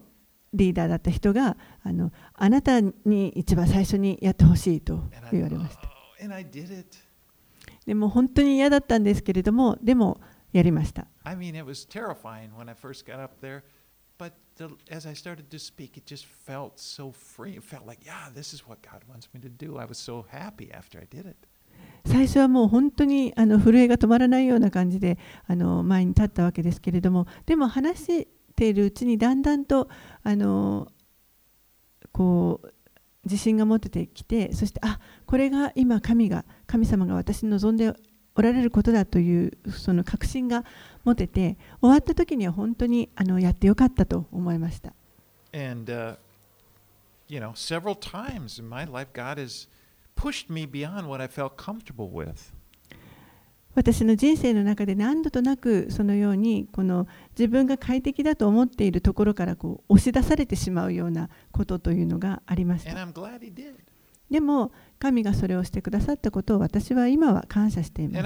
[0.54, 5.84] リーダーだった人があ,のあなたに一番最初にやってほしいと言われました。
[7.86, 10.20] でも本当に嫌だったんですけれどもでも
[10.52, 11.08] やりました。
[22.06, 28.28] 最初はもう本当にあの震えが止まらないような感じであの前に立ったわけですけれどもでも話
[28.60, 29.88] しているうちにだんだんと
[30.22, 30.92] あの
[32.12, 32.72] こう
[33.24, 37.94] 自信が持ててきてそしてあこれが今神が神様が私に望んで
[38.36, 40.66] おられることだというその確信が
[41.06, 44.94] 持てて終わった時には本当にあのやってよかったと思いました。
[45.52, 46.18] And, uh,
[47.30, 49.70] you know, several times in my life, God has
[50.16, 52.54] pushed me beyond what I felt comfortable with.
[53.76, 57.08] 私の人生の中で何度となくそのようにこの
[57.38, 63.06] 自分が快適だと思っているところからこう押し出されてしまうようなことというのがありました.
[64.30, 68.18] でも神がそれをしてくださったことを私は今は感謝しています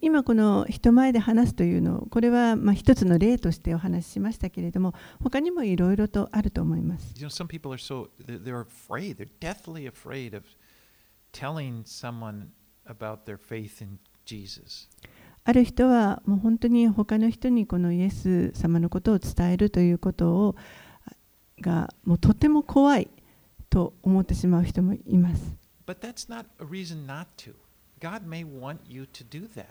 [0.00, 7.14] 今この人前で話すというのこれは一つの例としてお話ししましたけれども他にもいろいろとあると思います。
[15.44, 20.56] ある人は本当に他の人にこのイエス様のことを伝えるということを
[21.60, 23.08] がとても怖い
[23.70, 25.56] と思ってしまう人もいます。
[28.02, 29.64] God may want you to do that.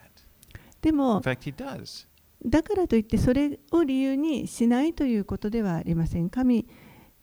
[0.82, 2.08] で In も fact, He does.
[2.46, 6.30] だからといってそれを理由にしないということではありません。
[6.30, 6.66] 神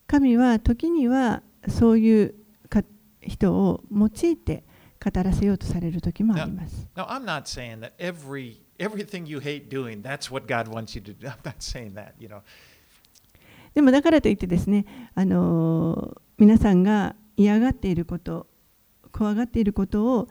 [0.07, 2.35] 神は時にはそういう
[2.69, 2.83] か
[3.21, 4.65] 人を用いて
[5.03, 6.87] 語らせようとされる時もあります。
[6.95, 11.17] Now, I'm not saying that every everything you hate doing, that's what God wants you to
[11.17, 11.29] do.
[11.29, 12.43] I'm not saying that, you know.
[13.75, 14.85] でもだからといってですね、
[15.15, 18.47] あのー皆さんが嫌がっていること、
[19.11, 20.29] 怖がっていることを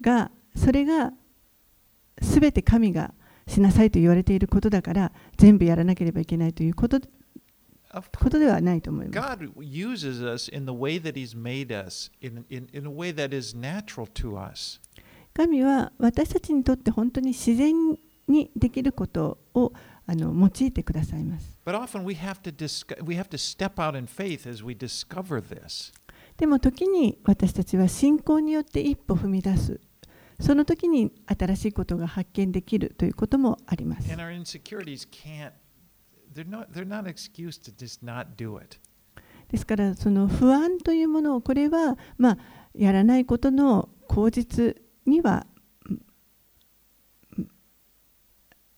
[0.00, 1.12] がそれが
[2.20, 3.14] すべて神が
[3.46, 7.00] しなさいと言われていることだから全部やらなければいけないということ,
[8.38, 9.18] ではないと思います。
[15.32, 17.74] 神は私たちにとって本当に自然
[18.26, 19.72] にできることを
[20.06, 21.58] あの用いてくださいます。
[26.36, 29.80] でも時に私たちは信仰によって一歩踏み出す。
[30.40, 34.08] その時に新しいことが発見できるということもあります。
[39.48, 42.38] ですからその不安というものをこれはまあ
[42.74, 44.76] やらないことの口実
[45.06, 45.46] には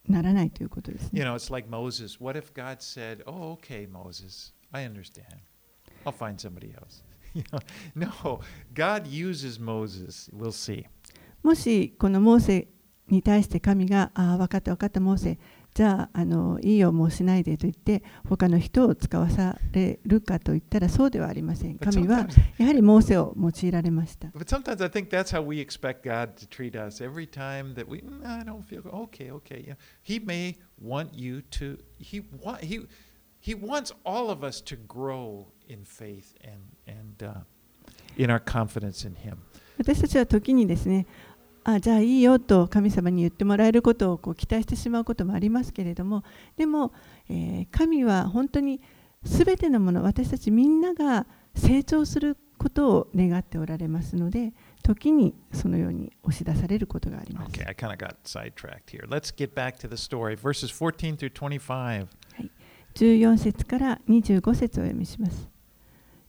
[0.09, 1.25] ならないということですね You。
[1.25, 2.19] know, it's like Moses.
[2.21, 5.27] What if God said, "Oh, okay, Moses, I understand.
[6.05, 7.03] I'll find somebody else."
[7.33, 7.61] You know,
[7.95, 8.41] no,
[8.75, 10.29] God uses Moses.
[10.33, 10.87] We'll see.
[11.43, 12.69] もしこのモーセ
[13.09, 15.39] に対して神が「ああ分かった分かったモーセ
[15.75, 21.79] じゃあ,あのいいよもうしないで」と言って他の人を使わされるかと言ったらそうではありません。
[21.79, 22.29] 神は
[22.59, 24.29] やはりモーセを用いられました。
[39.79, 41.07] 私たちは時にですね
[41.65, 46.25] あじゃあいいよと神様に言ってもらえることをこう期待してしまうこともありますけれども
[46.57, 46.93] でも、
[47.29, 48.81] えー神は本当に
[49.23, 54.53] 全てのもの私たちみんなが成長することを願っておられますので
[54.83, 57.53] 時にそのように押し出されることがあります。
[57.53, 59.07] Okay, I kind of got sidetracked here.
[59.09, 60.37] Let's get back to the story.
[60.37, 62.07] Verses 14 through 25.
[62.95, 65.49] 14節から25節をお読みします。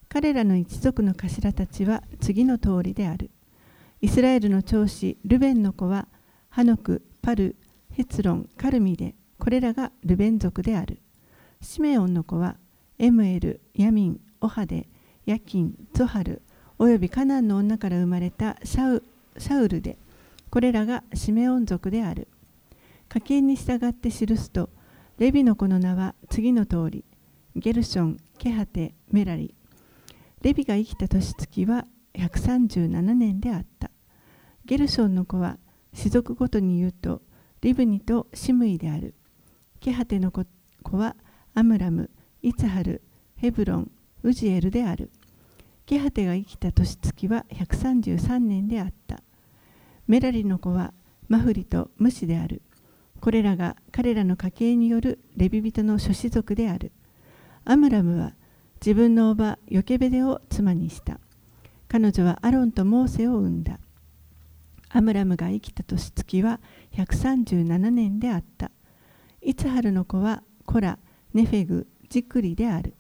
[0.08, 3.32] 彼らの一族の頭たちは次の通りである。
[4.02, 6.08] イスラエルの長子ルベンの子は
[6.50, 7.56] ハノク、パル、
[7.92, 11.00] ヘツロン、カルミで、これらがルベン族である。
[11.62, 12.58] シメオンの子は
[12.98, 14.88] エムエル、ヤミン、オハデ、
[15.28, 16.42] ヤキン、ゾハル、
[16.80, 19.04] およびカナンの女から生まれたシャウ
[19.38, 20.00] シャウルで、
[20.50, 22.28] これらがシメオン族である。
[23.08, 24.72] 家系に従って記すと、
[25.20, 27.06] レビの子の名は次の通り、
[27.56, 29.54] ゲルション、ケハテ、メラリ。
[30.42, 31.86] レビが生きた年月は
[32.16, 33.91] 137年であった。
[34.66, 35.58] ゲルションの子は、
[35.94, 37.22] 氏族ごとに言うと、
[37.62, 39.16] リブニとシムイである。
[39.80, 40.46] ケハテの子
[40.98, 41.16] は、
[41.54, 42.10] アムラム、
[42.42, 43.02] イツハル、
[43.36, 43.92] ヘブロン、
[44.24, 45.12] ウジエルである。
[45.86, 49.22] ケハテが生きた年月は133年であった。
[50.08, 50.94] メラリの子は、
[51.28, 52.62] マフリとムシである。
[53.22, 56.92] これらが彼らの家系によるレビ人の諸子族である。
[57.64, 58.34] アムラムは
[58.82, 61.20] 自分のおばヨケベデを妻にした。
[61.88, 63.80] 彼女はアロンとモーセを産んだ。
[64.94, 66.60] アムラムが生きた年月は
[66.94, 68.72] 137年であった。
[69.42, 71.00] イツハルの子はコラ、
[71.34, 72.96] ネフェグ、ジクリである。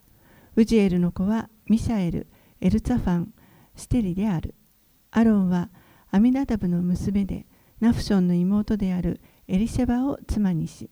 [0.55, 2.27] ウジエルの子はミシャエル、
[2.61, 3.33] エルツァファン、
[3.75, 4.55] ステリである。
[5.11, 5.69] アロンは
[6.09, 7.45] アミナダブの娘で、
[7.79, 10.89] ナフションの妹であるエリシェバを妻にし、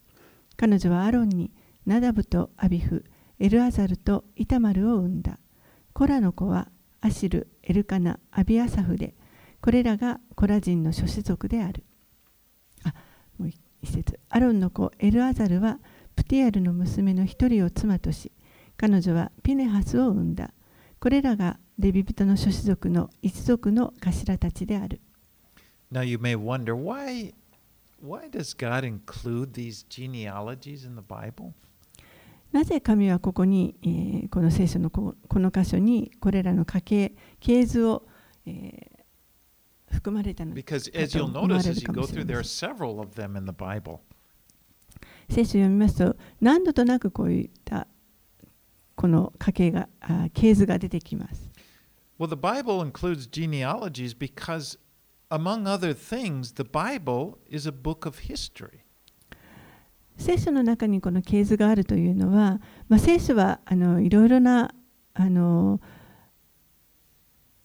[0.57, 1.51] 彼女はアロンに
[1.85, 3.05] ナダブとアビフ、
[3.39, 5.39] エルアザルとイタマルを産んだ。
[5.93, 6.69] コラの子は
[6.99, 9.15] アシル、エルカナ、アビアサフで、
[9.61, 11.83] これらがコラ人の諸子族である。
[12.83, 12.93] あ、
[13.37, 14.19] もう一節。
[14.29, 15.79] アロンの子エルアザルは
[16.15, 18.31] プティアルの娘の一人を妻とし、
[18.77, 20.51] 彼女はピネハスを産んだ。
[20.99, 25.01] これらがレビ人の諸子族の一族の頭たちである。
[25.91, 27.33] Now you may wonder why
[28.01, 31.51] why does God include these genealogies in the Bible?
[32.51, 38.07] なぜ神はここに、えーこの聖書のここの箇所にこれらの家系、系図を、
[38.45, 38.98] えー
[39.91, 40.79] 含まれたのるかも
[45.29, 47.87] 聖書読みますと何度となくこういった
[48.99, 51.49] この家系が、あ、系図が出てきます。
[52.19, 54.77] Well, the Bible includes genealogies because,
[55.29, 58.81] among other things, the Bible is a book of history.
[60.17, 62.59] 聖書の中にこの系図があるというのは、
[62.89, 64.73] まあ、聖書は、あの、いろいろな、
[65.13, 65.79] あの。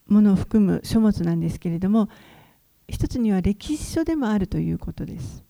[0.07, 2.09] ものを含む書物なんですけれども、
[2.89, 5.45] 一つには歴史書でもあるということです。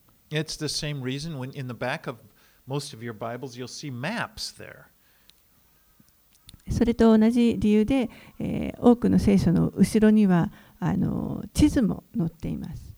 [6.71, 12.95] それと同じ理由で、えー、多くの聖書の後ろにはあの地図も載っています。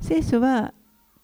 [0.00, 0.72] 聖書は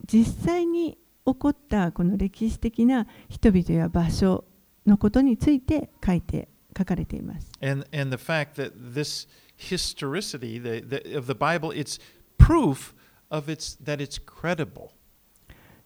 [0.05, 4.45] 実際に起こったこの歴史的な人々や場所。
[4.87, 7.51] のことについて書いて書かれています。
[7.61, 12.01] And, and the fact that this historicity the, the, of the Bible, it's
[12.39, 12.95] proof
[13.31, 14.91] of its, that it's credible.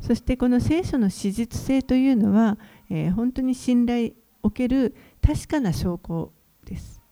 [0.01, 2.57] そしてこの聖書の史実性というのは、
[2.89, 6.33] えー本当に信頼を受ける確かな証拠
[6.65, 7.03] です。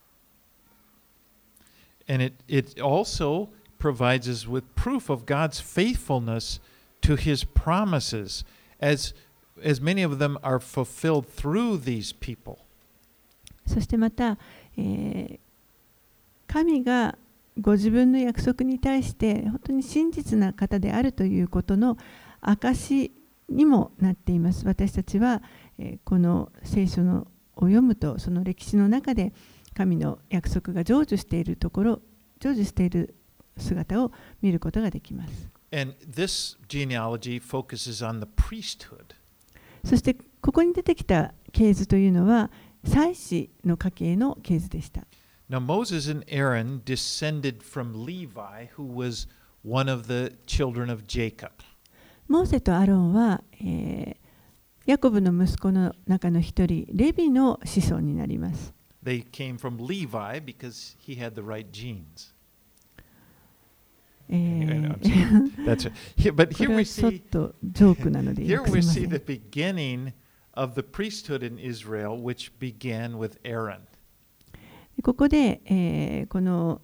[2.09, 6.61] And it, it also provides us with proof of God's faithfulness
[7.01, 8.45] to his promises,
[8.79, 9.13] as,
[9.63, 12.57] as many of them are fulfilled through these people.
[13.65, 14.37] そしてまた、
[14.77, 15.39] えー
[16.47, 17.17] 神が
[17.59, 21.97] ご自分の約束に対して本当に真実な方であるということの
[22.39, 23.11] 証
[23.49, 24.65] にもなっています。
[24.65, 25.43] 私たちは、
[25.77, 27.27] えーこの聖書の
[27.57, 29.33] を読むとその歴史の中で
[29.73, 32.01] 神の約束が成就しているところ
[32.41, 33.15] 成就している
[33.57, 35.49] 姿を見ることができます。
[35.71, 39.16] And this genealogy focuses on the priesthood.
[39.87, 42.51] そしてここに出てきた系図というのは
[42.83, 45.07] 祭司の家系の系図でした。
[45.49, 49.29] Now, Moses and Aaron descended from Levi, who was
[49.63, 51.51] one of the children of Jacob.
[52.27, 54.27] モーセとアロンは、えー
[54.87, 58.73] ヤコブの息子の中の一人、レビの子孫になります。
[59.03, 62.33] They came from Levi because he had the right genes.
[62.97, 63.05] え Anyway,
[63.65, 64.16] ー I'm sorry.
[64.16, 64.16] That's it.
[64.16, 64.16] Here, but こ here れ
[67.01, 68.11] ちょっとジョーク
[75.03, 76.81] ここで、えー、この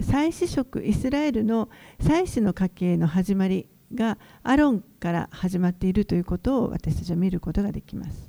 [0.00, 1.68] 祭祀職イスラエルの
[2.00, 8.26] 祭祀の家系の始まりがアロンから始まっているということを私たちは見ることができます。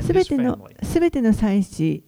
[0.00, 2.02] すべての,の祭祀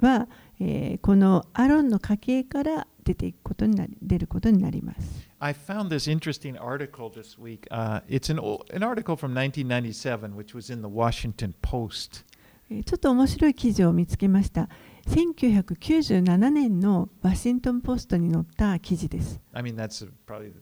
[0.00, 0.28] は、
[0.64, 5.28] えーこのアロンの家系から出ていくことになり出ることになります。
[5.40, 7.66] I found this interesting article this week.
[7.72, 8.38] Uh, it's an,
[8.72, 12.24] an article from 1997, which was in the Washington Post.
[12.70, 14.68] えーちょっと面白い記事を見つけました。
[15.08, 19.40] 1997年のワシントン・ポストに載った記事です。
[19.52, 20.52] I mean, that's uh probably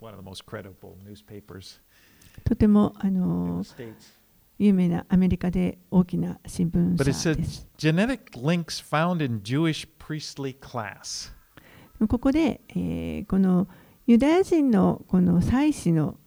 [0.00, 1.80] one of the most credible newspapers
[2.44, 4.15] とても、あ in の the States.
[4.58, 7.66] 有名なアメリカで大きな新聞 But it 社 said です。
[7.76, 11.32] genetic links found in Jewish priestly class.
[12.08, 13.68] ここで、えーこの
[14.06, 16.18] ユダヤ人のこの祭司の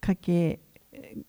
[0.00, 0.60] 家系
[0.92, 1.22] えー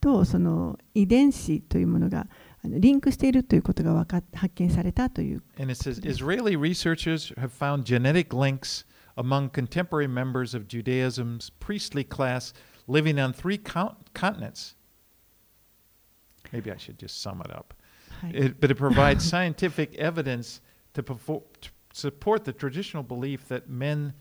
[0.00, 2.28] とその遺伝子というものが
[2.62, 5.42] あのリンクしているということがわかっ発見されたという。
[5.58, 12.52] And it says Israeli researchers have found genetic links among contemporary members of Judaism's priestly class
[12.86, 14.77] living on three continents.
[16.52, 17.74] Maybe I should just sum it up.
[18.20, 20.60] はい It, but it provides scientific evidence
[20.94, 24.14] to, perfor- to support the traditional belief that men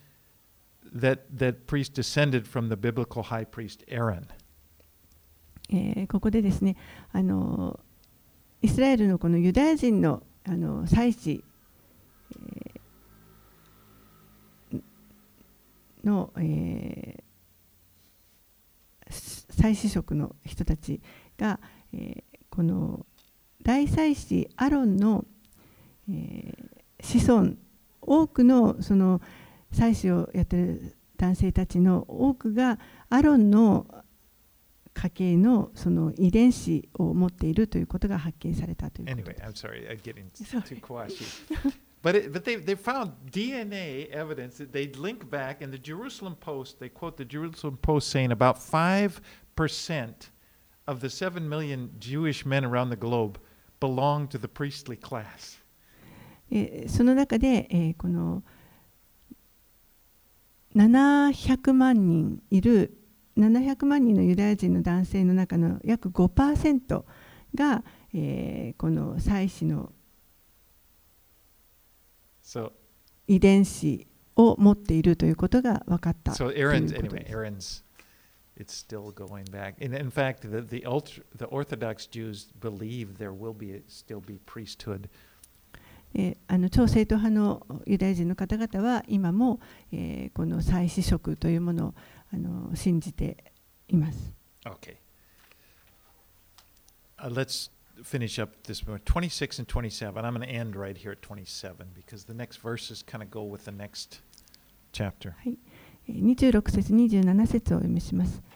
[0.94, 4.28] that that priests descended from the biblical high priest Aaron.
[5.70, 6.76] えーここでですね
[7.12, 7.80] あの
[8.62, 11.44] イスラエルのこのユダヤ人のあの祭司、
[12.34, 14.82] えー
[16.04, 17.24] の、えー
[19.10, 21.02] 祭司職の人たち
[21.38, 21.77] が、えー
[22.50, 23.06] この
[23.62, 25.26] 大祭司アロンの、
[26.10, 27.54] えー子孫
[28.02, 29.22] 多くのその
[29.72, 32.80] 祭司をやってる男性たちの多くが
[33.10, 33.86] アロンの
[34.94, 39.66] 家系のその遺伝子を持っているということが発見されたということ Anyway, です。
[39.66, 41.26] I'm sorry, I'm getting too quashy.
[42.04, 46.36] But, it, but they, they found DNA evidence that they'd link back, in the Jerusalem
[46.40, 49.20] Post, they quote the Jerusalem Post saying about 5%
[50.88, 53.38] of the 7 million Jewish men around the globe
[53.80, 55.60] belong to the priestly class.
[56.50, 58.44] えーその中で、えーこの
[60.76, 62.98] 700万人いる
[63.38, 67.04] 700万人のユダヤ人の男性の中の約5%
[67.56, 67.84] が、
[68.14, 69.92] えーこの祭司の
[72.44, 72.72] So,
[73.28, 74.08] 遺伝子
[74.38, 77.36] を持っているということが分かったと so いうことです。
[77.36, 77.84] Aaron's,
[78.58, 79.76] it's still going back.
[79.82, 84.40] And in fact, the the, ultra, the Orthodox Jews believe there will be still be
[84.46, 85.10] priesthood.
[86.16, 89.60] Eh, えー、あの超正統派のユダヤ人の方々は今も、
[89.92, 91.94] えー、この祭祀職というものを
[92.34, 93.38] あの信じて
[93.88, 94.34] います。
[94.66, 94.98] Okay.、
[97.20, 97.70] Uh, let's
[98.04, 99.00] finish up this one.
[99.00, 100.26] 26 and 27.
[100.26, 103.44] I'm going to end right here at 27 because the next verses kind of go
[103.44, 104.22] with the next
[104.92, 105.36] chapter.
[106.08, 108.47] 26節27節をお読みします eh,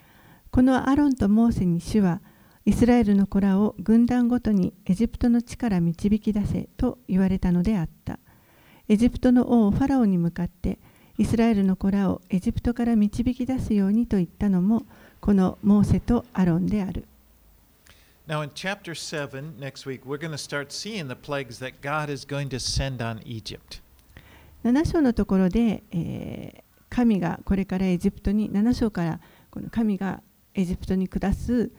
[0.51, 2.21] このアロンとモーセに主は
[2.65, 8.19] イスラエルの子らを軍団ごとにエジプトの地から導き出せと言われたのであった。
[8.89, 10.77] エジプトの王ファラオに向かって
[11.17, 14.83] イスラエルの子らをエジプトから導き出すようにと言ったのも
[15.21, 17.05] このモーセとアロンである。
[18.27, 22.27] Now, in chapter 7, next week, we're going to start seeing the plagues that God is
[22.27, 23.81] going to send on Egypt.
[24.65, 30.21] 7章のところで、えー神がこれからエジプトに7章からこの神が
[30.53, 31.71] エジプトに下す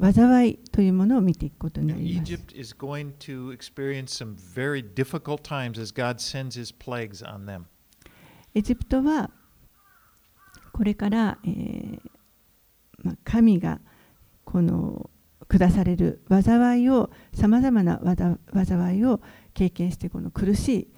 [0.00, 2.32] 災いというものを見ていくことになります。
[8.54, 9.30] エジプトは、
[10.72, 11.98] これから、え
[13.02, 13.80] まあ、神が
[14.44, 15.10] この
[15.48, 18.00] 下される災いを、さまざまな
[18.52, 19.20] 災いを
[19.54, 20.88] 経験して、この苦しい。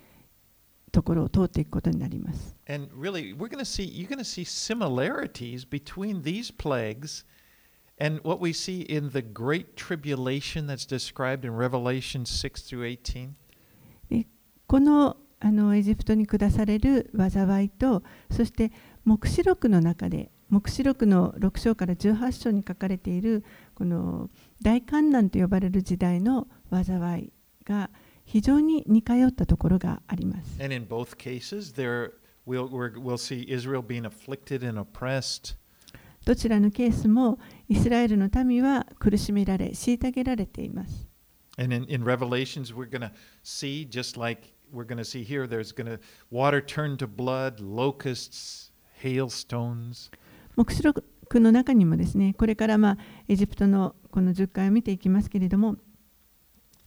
[0.92, 2.54] ところを通っていくことになります。
[2.68, 7.24] And really, we're going to see, you're going to see similarities between these plagues
[7.98, 13.34] and what we see in the great tribulation that's described in Revelation 6 through 18.
[14.66, 18.70] このあのエジプトに下される災いとそして
[19.04, 24.30] 黙示録の中で黙示録の6章から18章に書かれているこの
[24.62, 27.32] 大観難と呼ばれる時代の災い
[27.64, 27.90] が
[28.24, 30.56] 非常に似通ったところがあります。
[36.24, 41.08] どちらのケースも、イスラエルの民は苦しめられ、虐げられています。
[41.58, 41.86] In, in、
[50.56, 51.04] 目視録
[51.34, 52.98] の中にもですね、これから、まあ、
[53.28, 55.76] エジプトのこの10回を見ていきますけれども、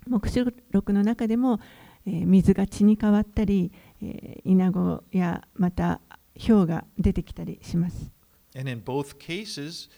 [0.07, 1.59] 黙示録の中でも、
[2.05, 6.01] えー水が血に変わったり、えー、イナゴやまた
[6.37, 8.11] 氷が出てきたりします。
[8.55, 9.89] And in both cases,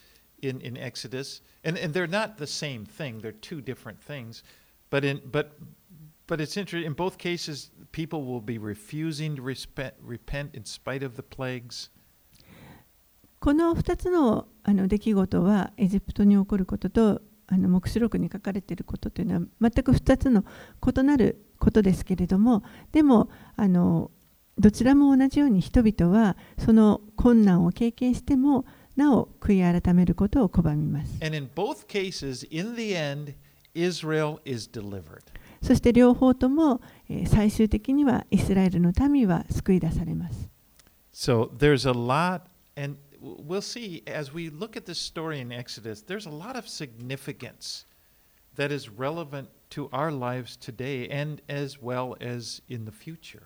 [0.42, 4.44] in, in Exodus, and, and they're not the same thing, they're two different things,
[4.90, 5.52] but in but
[6.28, 11.04] but it's interesting, in both cases, people will be refusing to respe- repent in spite
[11.04, 11.90] of the plagues.
[13.40, 20.44] この2つのあの出来事はエジプトに起こることとあの黙示録に書かれていることというのは全く2つの
[20.86, 24.12] 異なることですけれどもでもあの
[24.60, 31.20] どちらも同じように人々はその困難を経験してもなお悔い改めることを拒みます。
[35.62, 40.50] そして両方とも、えー最終的にはイスラエルの民は救い出されます。
[41.14, 42.42] So there's a lot,
[42.76, 46.68] and we'll see as we look at this story in Exodus, there's a lot of
[46.68, 47.86] significance
[48.56, 53.44] that is relevant to our lives today and as well as in the future.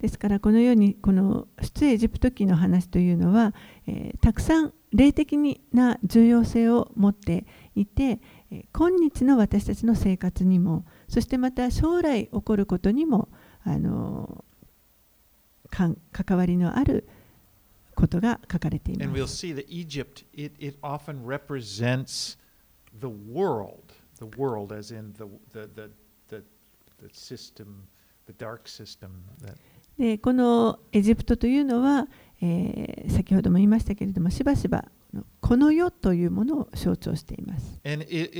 [0.00, 3.54] ですからこのようにこの出エジプト記の話というのは、
[3.86, 5.36] えーたくさん霊的
[5.72, 13.28] な重要性を持っていて、えー今日の私たちの生活にもそしてまた将来起こることにも
[13.62, 14.44] あの
[15.70, 17.23] かん関わりのあるえー
[17.94, 19.06] ことが書かれています。
[29.98, 32.08] でこのエジプトというのは、
[32.42, 34.84] えー、先ほども言いましたけれども、しばしば
[35.40, 37.80] この世というものを象徴しています。
[37.84, 38.30] And it,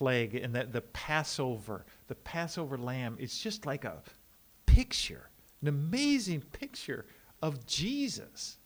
[0.00, 1.84] plague and the, the Passover.
[2.08, 4.02] The Passover lamb, it's just like a
[4.66, 5.28] picture,
[5.62, 7.04] an amazing picture
[7.42, 8.58] of Jesus.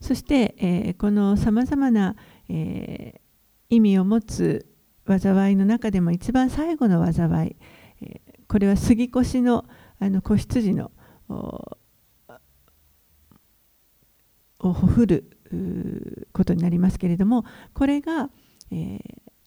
[0.00, 2.16] そして、えーこのさまざまな、
[2.48, 3.20] えー
[3.68, 4.66] 意味を持つ
[5.06, 7.56] 災いの中でも一番最後の災い、
[8.00, 9.64] えーこれは杉越の
[9.98, 10.90] あの子羊の
[11.28, 11.78] を
[14.58, 15.38] ほふる
[16.32, 18.30] ことになりますけれどもこれが、
[18.70, 18.98] えー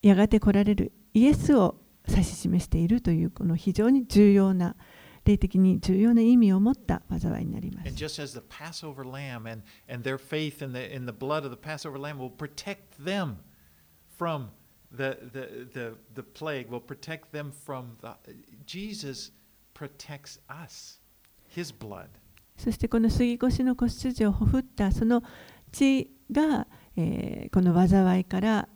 [0.02, 4.76] やがて来られるイエスを指し示しているというこの非常に重要な
[5.24, 7.90] 霊的に重要な意味を持った災いになります。
[7.96, 11.58] just as the Passover lamb and, and their faith in the, in the blood of the
[11.58, 13.38] Passover lamb will protect them
[14.20, 14.50] from
[14.92, 18.14] the, the, the, the plague, will protect them from the.
[18.68, 19.32] Jesus
[19.74, 21.00] protects us,
[21.48, 22.10] his blood.
[22.58, 25.24] そしてこの杉越の子羊をほふったその
[25.72, 28.68] 血が、えーこの災いから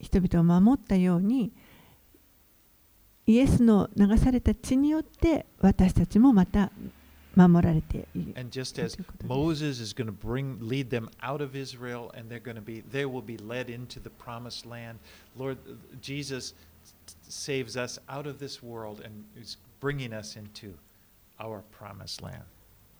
[0.00, 1.52] 人々を守ったように
[3.26, 6.70] イエスの流された血によって私たちもまた
[7.34, 8.32] 守られている。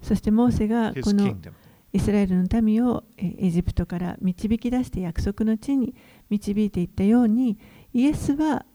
[0.03, 1.37] そして、モーセが、この
[1.93, 5.95] イスラエルの民をエジプトから導き出して約束の地に
[6.29, 7.57] 導いていったように、
[7.93, 8.67] イエスは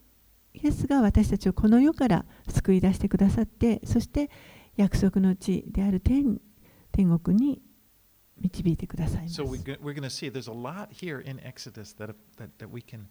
[0.53, 4.29] イエスが私たちをこの世から救い出してくださってそして
[4.75, 6.39] 約束の地である天
[6.91, 7.61] 天国に
[8.41, 12.81] 導いてくださいます So we're going to see there's a lot here in Exodus that, that, that we
[12.81, 13.07] can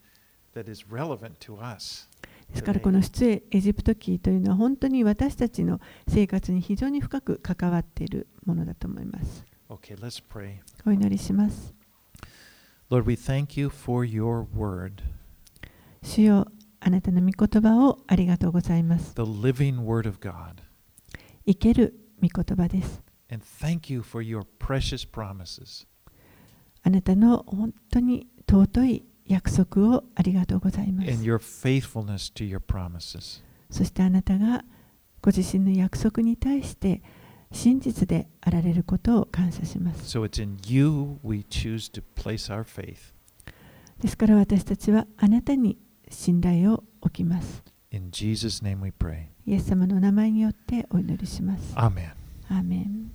[0.54, 2.08] that is relevant to us.
[2.50, 9.44] ですからこの出エエジプト記というのは本当に私たちの生活に非常に深く関わっているものだと思います。
[9.68, 10.56] Okay, let's pray.
[10.86, 11.74] お祈りします。
[12.90, 15.02] Lord, we thank you for your word,
[16.02, 16.46] 主よ
[16.80, 19.14] あなたの御言葉をありがとうございます。
[21.46, 23.02] 生ける御言葉です。
[26.82, 31.10] あなたの本当に尊い約束をありがとうございます。
[33.70, 34.64] そしてあなたが
[35.20, 37.02] ご自身の約束に対して
[37.52, 40.08] 真実であられることを感謝します。
[44.00, 45.76] ですから私たちはあなたに
[46.10, 47.62] 信頼を置きます。
[47.90, 49.26] In Jesus' name we pray.
[49.46, 51.74] イエス様の名前によってお祈りします。
[51.74, 52.10] Amen.
[52.48, 53.10] アーメン